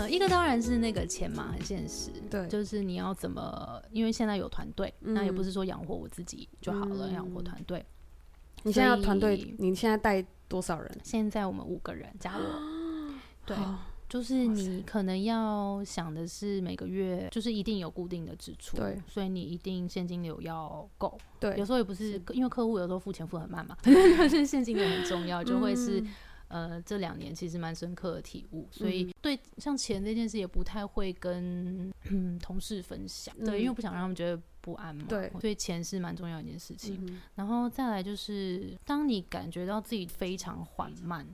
[0.08, 2.10] 一个当然是那个钱嘛，很现实。
[2.30, 7.84] 对，就是你要怎么，因为现在有团队，嗯、那也不是说养活我自己就好了，养、嗯、活团队。
[8.64, 10.98] 你现在团队，你现在带多少人？
[11.02, 13.14] 现在我们五个人加我。
[13.44, 13.56] 对，
[14.08, 21.18] 就是你可能要想的是每个月就是一定有固定的支出，对，所以你一定现金流要够。
[21.40, 26.00] 对，有时候也不是，是因为客户有时候付钱付很慢嘛， 但是现金流很重要，就会是。
[26.00, 26.08] 嗯
[26.52, 37.20] 呃，这两年其实蛮深刻的体悟，所以对像钱这件事也不太会跟嗯 同事分享，对，因为不想让他们觉得不安嘛，对，所以钱是蛮重要的一件事情。
[37.34, 41.26] 然后再来就是，当你感觉到自己非常缓慢，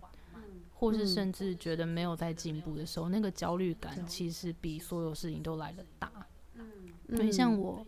[0.74, 6.10] 或是甚至觉得没有在进步的时候，那个焦虑感其实比所有事情都来得大。
[6.54, 6.66] 嗯，
[7.14, 7.86] 所以像我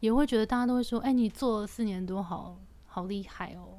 [0.00, 3.78] 也会觉得大家都会说，哎，你做了四年多，好好厉害哦。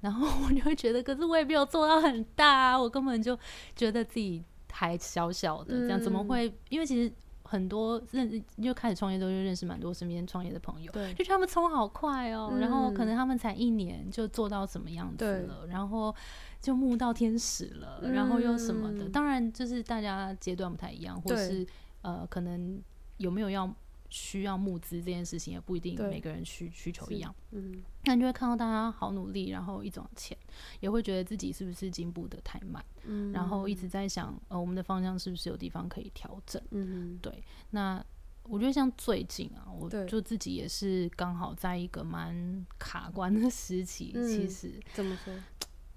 [0.00, 3.38] 然后 我就会觉得，可是我也没有做到很大啊，我根本就
[3.76, 6.52] 觉得自己还小小的，这样怎么会？
[6.70, 7.12] 因为其实
[7.52, 16.14] 很多认就开始创业都就认识蛮多身边创业的朋友，对，就他们冲好快哦，然后可能他们才一年就做到什么样子了，然后
[16.62, 19.06] 就募到天使了，然后又什么的。
[19.10, 21.66] 当然就是大家阶段不太一样，或是
[22.00, 22.80] 呃，可能
[23.18, 23.70] 有没有要。
[24.12, 30.36] 需要募资这件事情也不一定每个人需需求一样，嗯，那你就会看到大家好努力，然后一种钱，
[30.80, 37.42] 也会觉得自己是不是进步的太慢，嗯，然后一直在想，呃，我们的方向是不是有地方可以调整，嗯，对。
[37.70, 38.04] 那
[38.42, 45.32] 我觉得像最近啊，我就自己也是刚好在一个蛮卡关的时期，嗯，其实怎么说，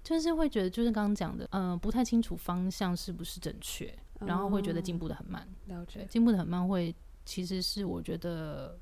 [0.02, 6.94] 就是会觉得就是刚刚讲的，嗯，呃，不太清楚方向是不是正确，然后会觉得进步的很慢，了解，进步的很慢会。
[7.26, 8.78] 其实是我觉得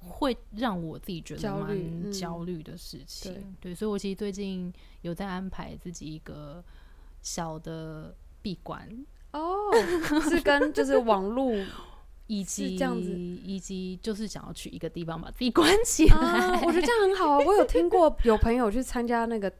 [0.00, 6.64] 会让我自己觉得蛮焦虑的事情，嗯、对，对，所以我其实最近有在安排自己一个
[7.22, 8.88] 小的闭关
[9.32, 9.70] 哦，
[10.28, 11.52] 是跟就是 网络
[12.26, 17.38] 以及这样子，以及就是想要去一个地方把自己关起来，啊、我觉得这样很好啊。
[17.38, 19.52] 我有听过有朋友去参加那个。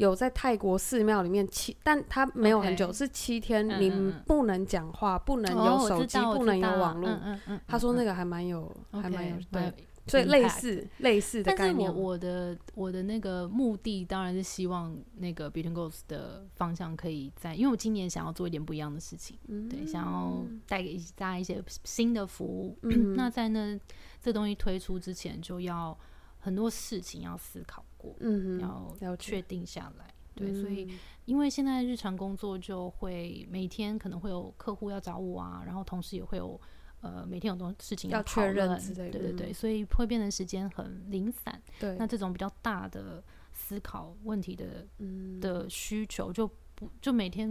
[0.00, 3.90] 有在泰国寺庙里面七，但他没有很久是七天，你
[4.26, 7.10] 不能讲话，嗯、不能有手机，哦、不能有网络。
[7.10, 9.74] 嗯嗯嗯、他说那个还蛮有，嗯、还蛮有，对，嗯、
[10.06, 11.76] 所以类似类似的概念。
[11.76, 22.78] 但是我我的我的那个目的当然是希望那个 Between Ghost 的方向可以在，因为我今年想要做一点不一样的事情，嗯、对，想要带给大家一些新的服务。
[22.84, 23.78] 嗯、那在那
[24.22, 25.94] 这东西推出之前，就要
[26.38, 27.84] 很多事情要思考。
[28.20, 28.60] 嗯，
[29.00, 30.88] 要确定下来，对，所以
[31.24, 36.60] 因为现在日常工作就会每天可能会有客户要找我啊，然后同时也会有
[37.00, 39.10] 呃每天有很多事情要确认之类。
[39.10, 41.60] 的，对对对，所以会变得时间很零散。
[41.78, 44.86] 对，那这种比较大的思考问题的
[45.40, 47.48] 的需求就不就每天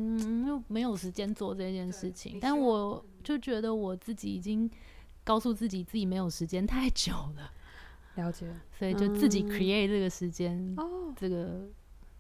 [0.48, 4.70] 又没有时间做这件事情，但我就觉得我自己已经
[5.24, 7.52] 告诉自己自己没有时间太久了。
[8.20, 8.46] 了解，
[8.78, 11.68] 所以就自己 create 这个时间，哦，这个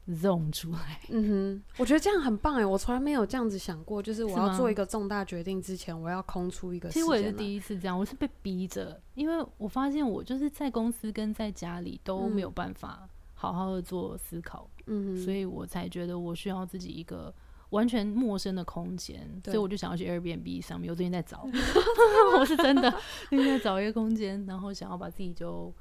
[0.09, 0.99] zone 出来。
[1.09, 7.03] 嗯哼，我觉得这样很棒哎，我从来没有这样子想过，就是我要做一个重大决定之前，我要空出一个时间。
[7.03, 17.31] 其实我也是第一次这样，我是被逼着，因为我发现我就是在公司跟在家里都没有办法好好的做思考，嗯，所以我才觉得我需要自己一个
[17.69, 21.47] 完全陌生的空间，所以我就想要去 Airbnb 上面，我最近在找
[22.35, 22.91] 我是真的
[23.29, 25.71] 最近在找一个空间，然后想要把自己就。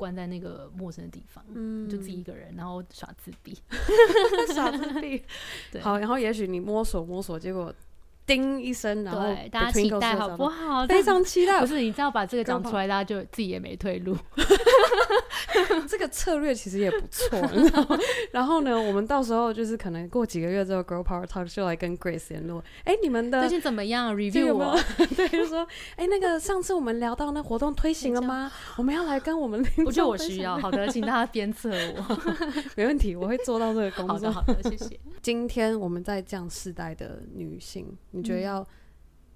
[0.00, 3.54] 关在那个陌生的地方，嗯，就自己一个人，然后耍自闭，
[4.54, 5.22] 耍自闭。
[5.70, 7.72] 对，好，然后也许你摸索摸索，结果
[8.30, 10.86] 叮一声，然后大家期待好不好？
[10.86, 11.58] 非常期待。
[11.60, 14.16] 不是，你知道把这个讲出来，大家就自己也没退路。
[15.88, 17.40] 这个策略其实也不错？
[18.30, 22.62] 然后呢，我们到时候就是可能过几个月之后，Girl Power Talk 就来跟 Grace 联络。
[22.84, 24.78] 哎，你们的最近怎么样？Review 我。
[25.16, 25.66] 对，就说，
[25.96, 28.52] 哎，那个上次我们聊到那活动推行了吗？
[28.76, 29.60] 我们要来跟我们。
[29.84, 30.56] 我觉得我需要。
[30.58, 32.16] 好的，请大家鞭策我。
[32.76, 34.30] 没问题，我会做到这个工作。
[34.30, 35.00] 好的，好的，谢谢。
[35.20, 37.86] 今天我们在这样世代的女性，
[38.20, 38.66] 你觉得要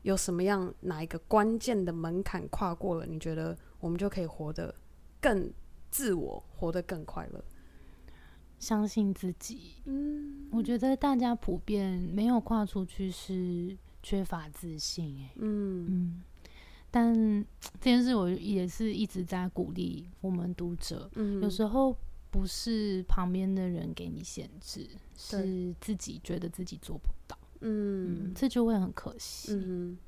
[0.02, 3.04] 有什么样哪一个关键的门槛跨过了？
[3.06, 4.74] 你觉得我们就可以活得
[5.20, 5.52] 更？
[5.90, 7.44] 自我活得更快乐？
[8.58, 9.74] 相信自己。
[9.84, 15.16] 嗯，我觉得大家普遍没有跨出去是缺乏自信。
[15.18, 15.30] 欸。
[15.36, 16.22] 嗯嗯，
[16.90, 17.14] 但
[17.80, 21.08] 这件事我也是一直在鼓励我们读者。
[21.14, 21.96] 嗯，有时候
[22.28, 27.38] 不是旁边的人给你限制，是自己觉得自己做不到。
[27.60, 29.52] 嗯，嗯，这就会很可惜。
[29.54, 29.98] 嗯。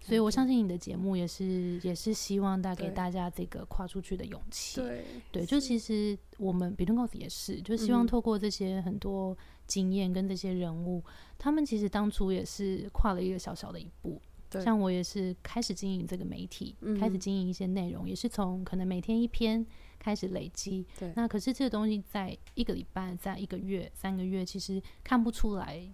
[0.00, 4.78] 所以我相信你的节目也是，也是希望带给大家这个跨出去的勇气。
[4.78, 5.02] 对，
[5.32, 9.34] 对，就其实我们 Between Ghosts 也是，就希望透过这些很多
[9.66, 14.20] 经验跟这些人物，嗯，他们其实当初也是跨了一个小小的一步。
[14.50, 19.64] 对，像我也是开始经营这个媒体，嗯，开始经营一些内容，也是从可能每天一篇
[19.98, 20.86] 开始累积。
[20.98, 25.90] 对，那可是这个东西在一个礼拜、在一个月、三个月，其实看不出来。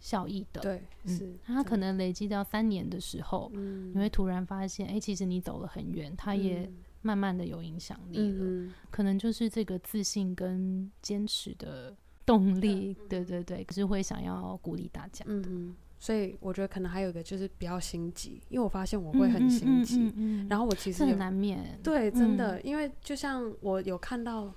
[0.00, 6.70] 效益的，对，嗯、是他可能累积到三年的时候，嗯，你会突然发现，哎、欸，其实你走了很远，他也
[7.02, 20.44] 慢慢的有影响力了，嗯，可能就是这个自信跟坚持的动力，嗯，对对对，可是会想要鼓励大家，嗯，所以我觉得可能还有一个就是比较心急，因为我发现我会很心急，嗯嗯嗯。
[20.44, 24.52] 嗯，然后我其实很难免，对，真的，嗯，因为就像我有看到。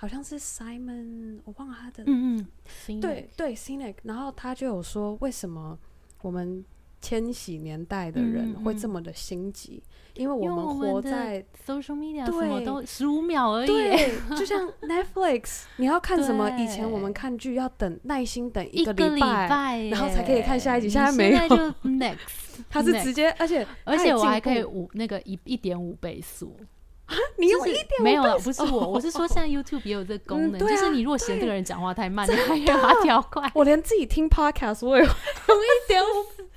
[0.00, 2.04] 好像是 Simon，我忘了他的。
[2.06, 2.46] 嗯
[2.86, 5.76] 嗯，对对，Cinec，然后他就有说，为什么
[6.22, 6.64] 我们
[7.00, 9.82] 千禧年代的人会这么的心急？
[9.84, 13.66] 嗯嗯，因为我们活在 social media，什么都十五秒而已。
[13.66, 16.48] 对，就像 Netflix，你要看什么？
[16.60, 20.88] 以前我们看剧要等耐心等一个礼拜，拜，然后才可以看下一集。
[20.88, 21.38] 现在没有
[21.82, 22.18] ，Next，
[22.70, 26.56] 他是直接，而且而且我还可以五那个一一点五倍速。
[27.38, 33.50] 你用一点没有了，不是我，我是说现在 YouTube 也有这个功能，就是你如果嫌这个人讲话太慢，你还要把它调快。
[33.54, 36.06] 我连自己听 Podcast 我也用一点五，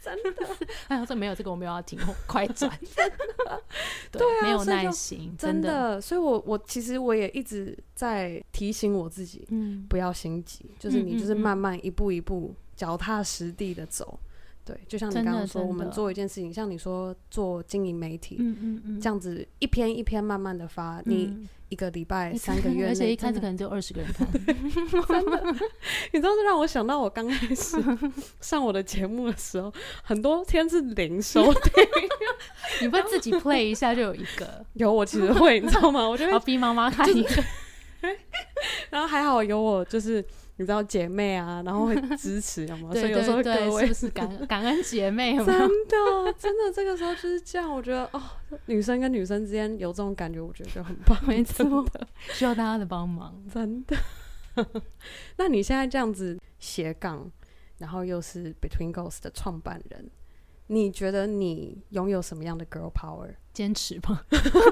[0.04, 0.48] 真的。
[0.90, 1.98] 哎，我说没有这个，我没有要听
[2.28, 2.70] 快转。
[4.12, 6.02] 对，没有耐心，真的。
[6.02, 14.20] 所以我我其实我也一直在提醒我自己，嗯，不要心急，就是你就是慢慢一步一步脚踏实地的走。
[14.72, 24.28] 对，就像你刚刚说，我们做一件事情，像你说做经营媒体，嗯嗯嗯，这样子一篇一篇慢慢的发，嗯、你一个礼拜、三个月，而且一开始可能就二十个人看
[25.08, 25.44] 真的，
[26.14, 27.78] 你知道这让我想到我刚开始
[28.42, 31.62] 上我的节目的时候，很多天是零收听，
[32.82, 34.66] 你不会自己 play 一下就有一个？
[34.74, 36.08] 有，我其实会，你知道吗？
[36.08, 37.44] 我就会逼妈妈看一个，
[38.90, 40.24] 然后还好有我，就是。
[40.58, 42.94] 你知道姐妹啊，然后会支持，有没有？
[42.94, 45.34] 所以有时候各位是不是感 感恩姐妹？
[45.34, 45.60] 有没有？
[45.60, 47.74] 真的，真的，这个时候就是这样。
[47.74, 48.22] 我觉得哦，
[48.68, 51.18] 女生跟女生之间有这种感觉，我觉得就很棒。
[51.26, 51.66] 没错，
[52.34, 53.98] 需要大家的帮忙，真的。
[55.38, 57.32] 那你现在这样子斜杠，
[57.80, 60.12] 然后又是 Between Girls 的创办人，
[60.68, 63.34] 你觉得你拥有什么样的 Girl Power？
[63.54, 64.24] 坚持吧，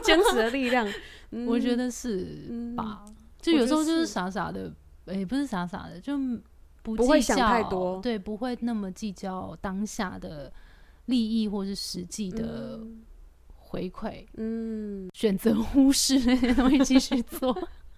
[0.04, 0.88] 坚持的力量。
[1.32, 3.04] 嗯、我觉得是吧？
[3.08, 4.72] 嗯、就有时候就是傻傻的。
[5.12, 6.18] 也、欸、不是傻傻的，就
[6.82, 10.52] 不不会想太多，对，不会那么计较当下的
[11.06, 12.80] 利益或是实际的
[13.56, 17.56] 回馈，嗯，选择忽视那些东西继续做。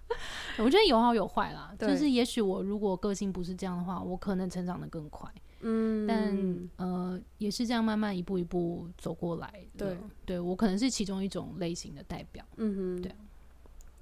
[0.58, 5.26] 我觉得有好有坏啦，就是也许我如果个性不是这样的话，我可能成长的更快，
[5.60, 6.36] 嗯，但
[6.76, 13.14] 呃，也是这样慢慢一步一步走过来的，对，对我可能是其中一种类型的代表，嗯哼，对，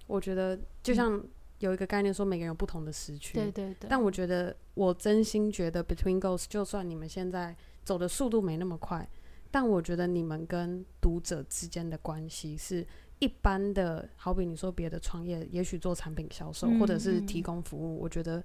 [0.06, 1.28] 我觉得就像、嗯。
[1.60, 3.88] 有一个概念说，每个人有不同的时区，对对对。
[3.88, 9.08] 但我觉得，我真心觉得，Between Ghosts，就算你们现在走的速度没那么快，
[9.50, 12.86] 但我觉得你们跟读者之间的关系是
[13.18, 14.08] 一般的。
[14.16, 18.42] 好比你说别的创业，也许做产品销售，或者是提供服务，嗯、我觉得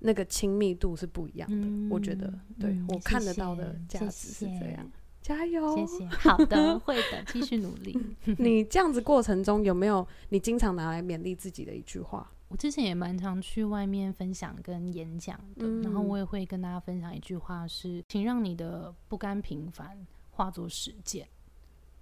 [0.00, 1.66] 那个亲密度是不一样的。
[1.66, 4.60] 嗯、我觉得，对、嗯、我看得到的价值是这样。
[4.60, 4.90] 谢谢
[5.22, 5.76] 加油！
[5.76, 6.06] 谢谢。
[6.08, 7.96] 好的， 会的，继续努力。
[8.38, 12.28] 你这样子过程中有没有你经常拿来勉励自己的一句话？
[12.52, 21.26] 我之前也蛮常去外面分享跟演讲的，嗯，然后我也会跟大家分享一句话是：请让你的不甘平凡化作实践。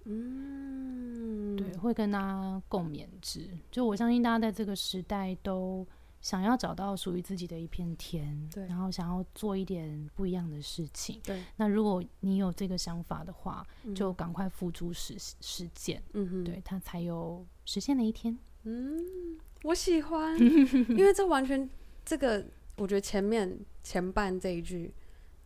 [0.03, 3.47] 嗯，对，会跟大家共勉之。
[3.71, 5.87] 就我相信大家在这个时代都
[6.19, 11.17] 想要找到属于自己的一片天，对，然后想要做一点不一样的事情。
[11.23, 16.03] 对，那如果你有这个想法的话，嗯，就赶快付诸实实践。
[16.11, 18.37] 嗯哼，对，它才有实现的一天。
[18.63, 19.39] 嗯。
[19.63, 20.37] 我喜欢，
[20.89, 21.69] 因为这完全
[22.03, 22.43] 这个，
[22.77, 24.93] 我觉得前面前半这一句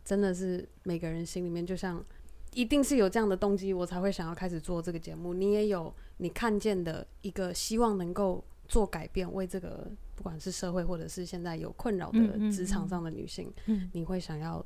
[0.04, 2.02] 真的是每个人心里面，就像
[2.54, 5.34] 一定是有这样的动机，我才会想要开始做这个节目。
[5.34, 13.52] 你也有你看见的一个希望能够做改变，为这个不管是社会或者是现在有困扰的职场上的女性，
[13.92, 14.64] 你会想要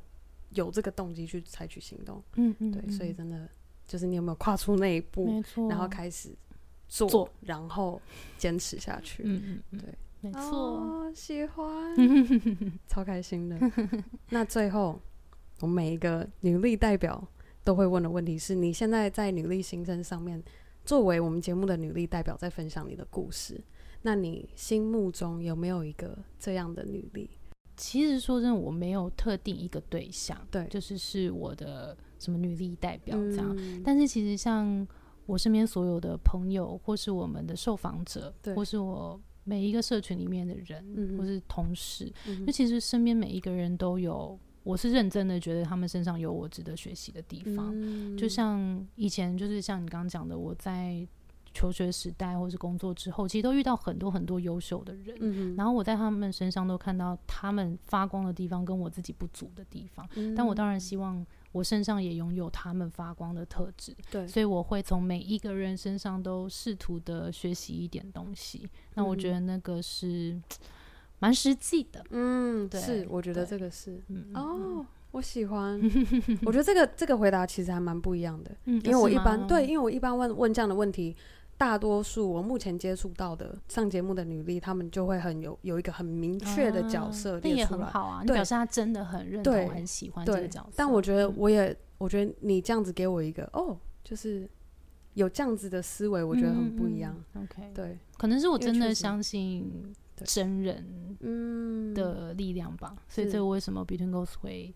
[0.51, 2.23] 有这个动机去采取行动。
[2.35, 3.49] 嗯嗯，对，所以真的
[3.85, 6.29] 就是你有没有跨出那一步，然后开始。
[6.91, 7.99] 做，做然后
[8.37, 9.23] 坚持下去。
[9.25, 11.95] 嗯嗯，对，没错，哦，喜欢，
[12.85, 13.57] 超开心的。
[14.29, 14.99] 那最后，
[15.61, 17.25] 我们每一个女力代表
[17.63, 20.43] 都会问的问题是：你现在在女力新生上面，
[20.83, 23.63] 作为我们节目的女力代表，在分享你的故事。
[24.01, 27.29] 那你心目中有没有一个这样的女力？
[27.77, 33.55] 其实说真的，我没有特定一个对象，对，就是是我的什么女力代表这样。
[33.57, 34.85] 嗯、但是其实像
[35.31, 47.71] 我身边所有的朋友，或是我们的受访者，或是我每一个社群里面的人，嗯、或是同事，嗯、就其实身边每一个人都有，我是认真的觉得他们身上有我值得学习的地方。
[47.73, 51.07] 嗯、就像以前，就是像你刚刚讲的，我在。
[51.53, 70.39] 求学时代或是工作之后，其实都遇到很多很多优秀的人，嗯、然后我在他们身上都看到他们发光的地方跟我自己不足的地方，嗯、但我当然希望我身上也拥有他们发光的特质，对，所以我会从每一个人身上都试图的学习一点东西，嗯、那我觉得那个是
[71.19, 74.85] 蛮实际的，嗯，对是，我觉得这个是，嗯哦。
[75.11, 75.77] 我喜欢，
[76.45, 81.13] 我觉得这个这个回答其实还蛮不一样的，嗯、因为我一般对，因为我一般问问这样的问题。
[81.61, 88.23] 大多数我目前接触到的上节目的女力，她们就会很有有一个很明确的角色列出来，那、啊、也很好啊。
[88.25, 90.73] 对，表示她真的很认同、很喜欢这个角色。
[90.75, 94.49] 但我觉得，我也、嗯、我觉得你这样子给我一个哦，就是
[95.13, 97.15] 有这样子的思维，我觉得很不一样。
[97.35, 99.93] 嗯嗯、OK，对，可能是我真的相信
[100.25, 102.91] 真人嗯的力量吧。
[102.95, 104.73] 嗯、所以这个为什么 Between Ghosts 会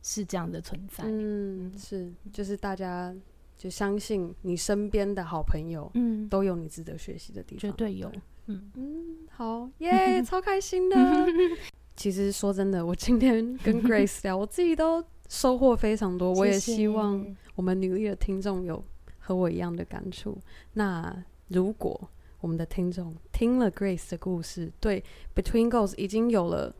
[0.00, 1.02] 是这样的存在？
[1.08, 3.12] 嗯，是，就是大家。
[3.60, 10.96] 就相信你身边的好朋友，嗯，都有你值得学习的地方，绝对有，对嗯嗯，好耶 超开心的。
[11.94, 16.32] 其实说真的，我今天跟 Grace 聊，我自己都收获非常多。
[16.32, 17.22] 我也希望
[17.54, 18.82] 我们女力的听众有
[19.18, 20.38] 和我一样的感触。
[20.72, 21.14] 那
[21.48, 22.08] 如果
[22.40, 25.04] 我们的听众听了 Grace 的故事，对
[25.34, 26.74] Between Goals 已经有了，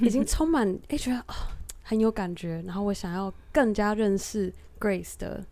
[0.00, 1.34] 已经充满哎、欸、觉得啊、哦、
[1.82, 5.44] 很有感觉，然后我想要更加认识 Grace 的。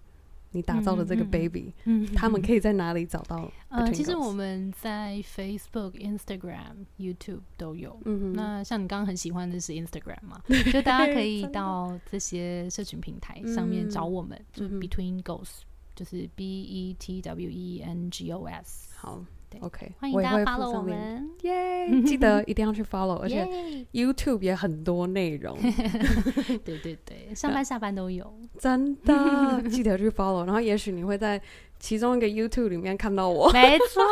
[0.53, 3.51] 你打造的这个 baby，嗯，他们可以在哪里找到？
[3.69, 7.97] 呃，其实我们在 Facebook、Instagram、YouTube 都有。
[8.05, 10.43] 嗯，那像你刚刚很喜欢的是 Instagram 嘛？
[10.73, 15.61] 就大家可以到这些社群平台上面找我们，就 Between Ghosts，
[15.95, 18.91] 就是 B E T W E N G O S。
[18.97, 19.25] 好。
[19.51, 22.01] 对 OK，欢迎大家 follow 我们，耶！
[22.07, 23.45] 记得一定要去 follow，而且
[23.93, 25.59] YouTube 也很多内容。
[26.65, 30.45] 对对对，上班下班都有，真的 记得去 follow。
[30.47, 31.41] 然后也许你会在
[31.81, 33.51] 其中一个 YouTube 里面看到我。
[33.51, 34.03] 没错，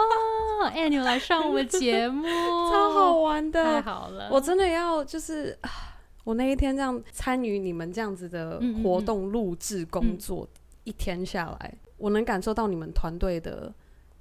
[0.73, 4.29] 哎，你有来上我们节目，超好玩的，太好了！
[4.33, 5.57] 我真的要就是，
[6.25, 10.49] 我那一天这样参与你们这样子的活动录制工作，
[10.83, 13.73] 一天下来，我能感受到你们团队的。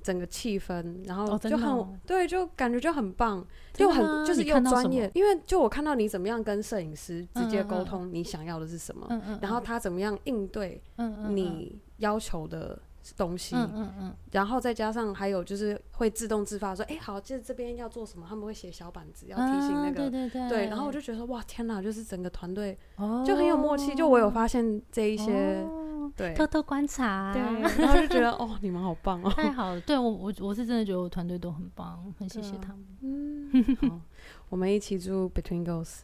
[0.01, 5.11] 整个气氛，然后就很、哦哦、对，就感觉就很棒，就很就是又专业。
[5.13, 10.81] 因为就我看到你怎么样跟摄影师直接沟通，你想要的是什么，嗯嗯嗯、然后他怎么样应对
[11.29, 12.79] 你要求的
[13.15, 22.77] 东西，嗯嗯嗯、然后再加上还有就是会自动自发说，哎、欸，好，就是这边要做什么，他们会写小板子要提醒那个，啊、对对对，对，然后我就觉得哇，天哪，就是整个团队
[23.25, 25.65] 就很有默契，哦、就我有发现这一些。
[26.35, 27.41] 偷偷观察、啊，对，
[27.81, 29.81] 然后就觉得哦，你们好棒哦，太好了。
[29.81, 32.85] 对我，我我是真的觉得我团队都很棒，很谢谢他们。
[33.01, 33.99] 嗯，好，
[34.49, 35.99] 我们一起祝 Between Girls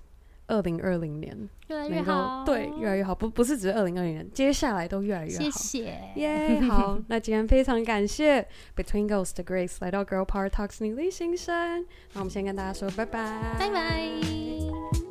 [0.48, 3.16] 二零二零年越来越好，对，越来越好。
[3.16, 5.44] 不，不是只是二零二零年，接下来都越来越好。
[5.44, 5.84] 谢谢，
[6.16, 8.46] 耶，yeah, 好，那今天非常感谢
[8.76, 11.86] Between Ghosts 的 Grace 来到 Girl Power Talks 女力新生。
[12.14, 15.03] 那我们先跟大家说拜拜，拜拜。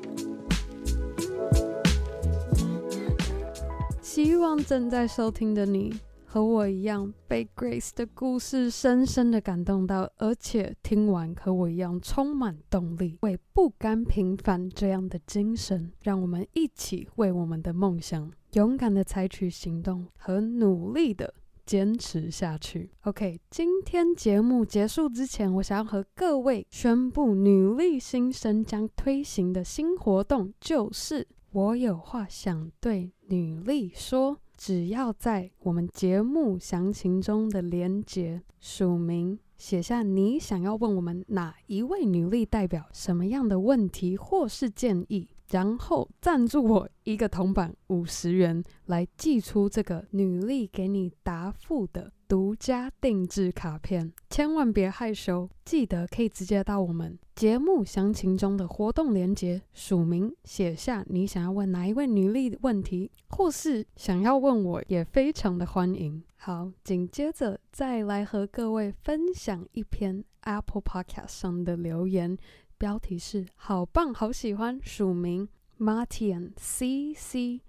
[4.15, 5.91] 希望正在收听的你
[6.27, 21.33] 和我一样，被 Grace 的故事深深的感动到，而且听完和我一样充满动力，为不甘平凡这样的精神，让我们一起为我们的梦想勇敢的采取行动和努力的
[21.65, 22.91] 坚持下去。
[23.05, 31.27] OK，今天节目结束之前，我想要和各位宣布，女力新生将推行的新活动就是。
[31.55, 66.25] 我有话想对女力说，只要在我们节目详情中的连接署名，写下你想要问我们哪一位女力代表什么样的问题或是建议，然后赞助我一个铜板五十元，来寄出这个女力给你答复的独家定制卡片，千万别害羞，记得可以直接到我们节目详情中的活动链接署名，写下你想要问哪一位女力的问题，或是想要问我，也非常的欢迎。
[66.37, 72.39] 好，紧接着再来和各位分享一篇 Apple Podcast 上的留言，
[72.79, 75.47] 标题是“好棒，好喜欢”，署名
[75.79, 77.61] Martian CC。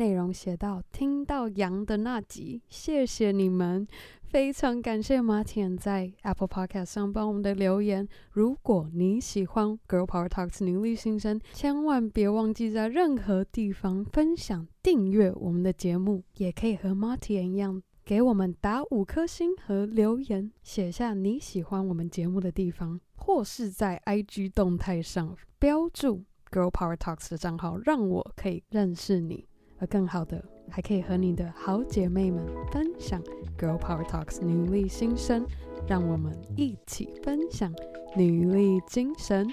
[0.00, 3.86] 内容写到听到羊的那集，谢谢你们，
[4.22, 8.08] 非常感谢马田在 Apple Podcast 上帮我们的留言。
[8.30, 29.49] 如果你喜欢 Girl Power Talks 女力新生，千万别忘记在任何地方分享、订阅我们的节目，也可以和马田一样给我们打五颗星和留言，写下你喜欢我们节目的地方，或是在 IG 动态上标注 Girl Power Talks 的账号，让我可以认识你。
[29.80, 33.18] 和更好的，还可以和你的好姐妹们分享
[33.58, 35.46] Girl Power Talks 女力新生，
[35.88, 37.74] 让我们一起分享
[38.14, 39.50] 女力精神。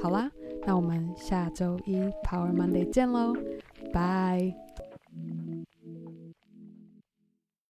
[0.00, 0.30] 好啦，
[0.66, 3.34] 那我们下周一 Power Monday 见喽，
[3.92, 4.54] 拜。